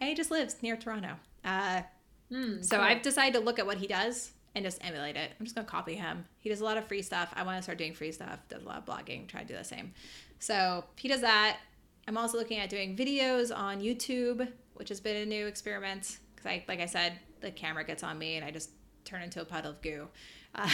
[0.00, 1.14] and he just lives near Toronto.
[1.44, 1.82] Uh,
[2.30, 2.84] mm, so cool.
[2.84, 5.32] I've decided to look at what he does and just emulate it.
[5.38, 6.24] I'm just gonna copy him.
[6.40, 7.32] He does a lot of free stuff.
[7.34, 8.38] I want to start doing free stuff.
[8.48, 9.26] Does a lot of blogging.
[9.26, 9.92] Try to do the same.
[10.38, 11.58] So he does that.
[12.06, 16.46] I'm also looking at doing videos on YouTube, which has been a new experiment because
[16.46, 18.70] I, like I said, the camera gets on me and I just
[19.04, 20.08] turn into a puddle of goo.
[20.56, 20.70] Uh,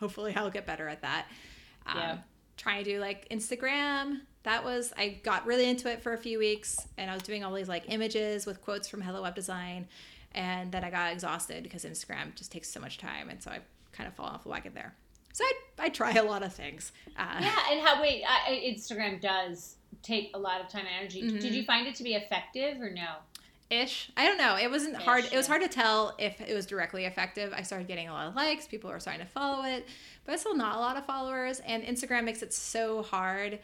[0.00, 1.24] hopefully, I'll get better at that.
[1.86, 2.18] Um, yeah
[2.56, 4.20] trying to do like Instagram.
[4.42, 7.44] That was I got really into it for a few weeks and I was doing
[7.44, 9.86] all these like images with quotes from Hello Web Design
[10.34, 13.60] and then I got exhausted because Instagram just takes so much time and so I
[13.92, 14.94] kind of fall off the wagon there.
[15.32, 15.52] So I,
[15.86, 16.92] I try a lot of things.
[17.18, 21.22] Uh, yeah, and how wait, uh, Instagram does take a lot of time and energy.
[21.22, 21.38] Mm-hmm.
[21.38, 23.06] Did you find it to be effective or no?
[23.70, 24.10] Ish.
[24.16, 24.56] I don't know.
[24.56, 25.24] It wasn't Ish, hard.
[25.24, 27.52] It was hard to tell if it was directly effective.
[27.56, 28.66] I started getting a lot of likes.
[28.66, 29.88] People were starting to follow it,
[30.24, 31.60] but still not a lot of followers.
[31.66, 33.58] And Instagram makes it so hard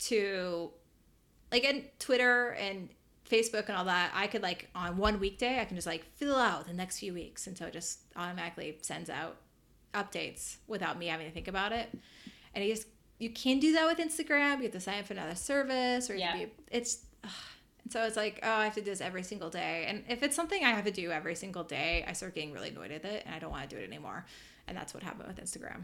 [0.00, 0.70] to,
[1.50, 2.90] like, in Twitter and
[3.28, 6.36] Facebook and all that, I could like on one weekday, I can just like fill
[6.36, 9.36] out the next few weeks, and so it just automatically sends out
[9.94, 11.88] updates without me having to think about it.
[12.54, 12.86] And you just
[13.18, 14.58] you can do that with Instagram.
[14.58, 16.36] You have to sign up for another service, or yeah.
[16.36, 17.04] Be, it's.
[17.24, 17.30] Ugh.
[17.84, 19.86] And so it's like, oh, I have to do this every single day.
[19.86, 22.70] And if it's something I have to do every single day, I start getting really
[22.70, 24.26] annoyed with it, and I don't want to do it anymore.
[24.66, 25.82] And that's what happened with Instagram.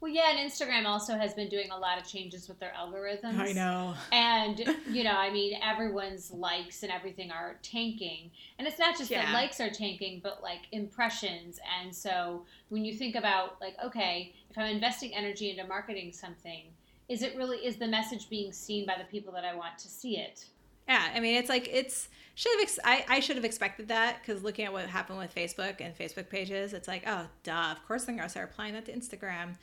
[0.00, 3.38] Well, yeah, and Instagram also has been doing a lot of changes with their algorithms.
[3.38, 3.94] I know.
[4.12, 8.30] And, you know, I mean, everyone's likes and everything are tanking.
[8.58, 9.26] And it's not just yeah.
[9.26, 11.58] that likes are tanking, but like impressions.
[11.80, 16.66] And so when you think about, like, okay, if I'm investing energy into marketing something,
[17.08, 19.88] is it really, is the message being seen by the people that I want to
[19.88, 20.44] see it?
[20.88, 24.20] Yeah, I mean, it's like it's should have ex- I, I should have expected that
[24.20, 27.86] because looking at what happened with Facebook and Facebook pages, it's like, oh, duh, of
[27.86, 29.56] course they're gonna start applying that to Instagram.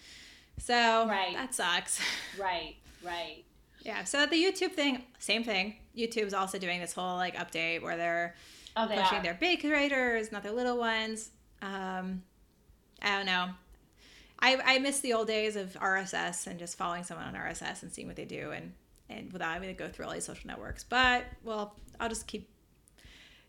[0.57, 1.33] So right.
[1.33, 1.99] that sucks.
[2.39, 3.43] Right, right.
[3.81, 4.03] Yeah.
[4.03, 5.75] So the YouTube thing, same thing.
[5.95, 8.35] YouTube's also doing this whole like update where they're
[8.75, 9.23] oh, they pushing are.
[9.23, 11.29] their big creators, not their little ones.
[11.61, 12.23] Um,
[13.01, 13.49] I don't know.
[14.39, 17.91] I I miss the old days of RSS and just following someone on RSS and
[17.91, 18.73] seeing what they do and
[19.09, 20.83] and without having to go through all these social networks.
[20.83, 22.49] But well, I'll just keep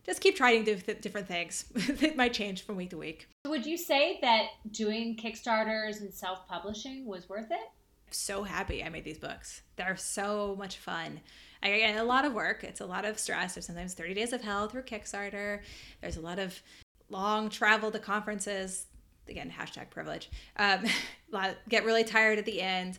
[0.06, 1.64] just keep trying to do different things.
[1.74, 3.28] it might change from week to week.
[3.44, 7.58] Would you say that doing Kickstarters and self publishing was worth it?
[8.06, 9.62] I'm so happy I made these books.
[9.74, 11.20] They're so much fun.
[11.62, 12.62] I get a lot of work.
[12.62, 13.54] It's a lot of stress.
[13.54, 15.60] There's sometimes 30 days of hell through Kickstarter.
[16.00, 16.62] There's a lot of
[17.08, 18.86] long travel to conferences.
[19.28, 20.30] Again, hashtag privilege.
[20.56, 20.84] Um,
[21.68, 22.98] get really tired at the end.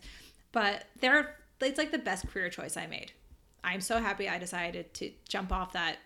[0.51, 3.13] But they're it's like the best career choice I made.
[3.63, 5.97] I'm so happy I decided to jump off that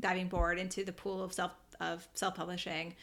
[0.00, 2.94] diving board into the pool of self of self publishing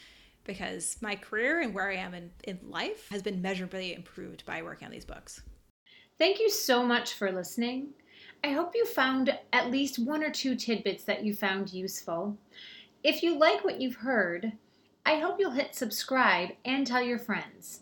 [0.44, 4.62] because my career and where I am in, in life has been measurably improved by
[4.62, 5.42] working on these books.
[6.18, 7.90] Thank you so much for listening.
[8.44, 12.38] I hope you found at least one or two tidbits that you found useful.
[13.04, 14.54] If you like what you've heard,
[15.06, 17.82] I hope you'll hit subscribe and tell your friends.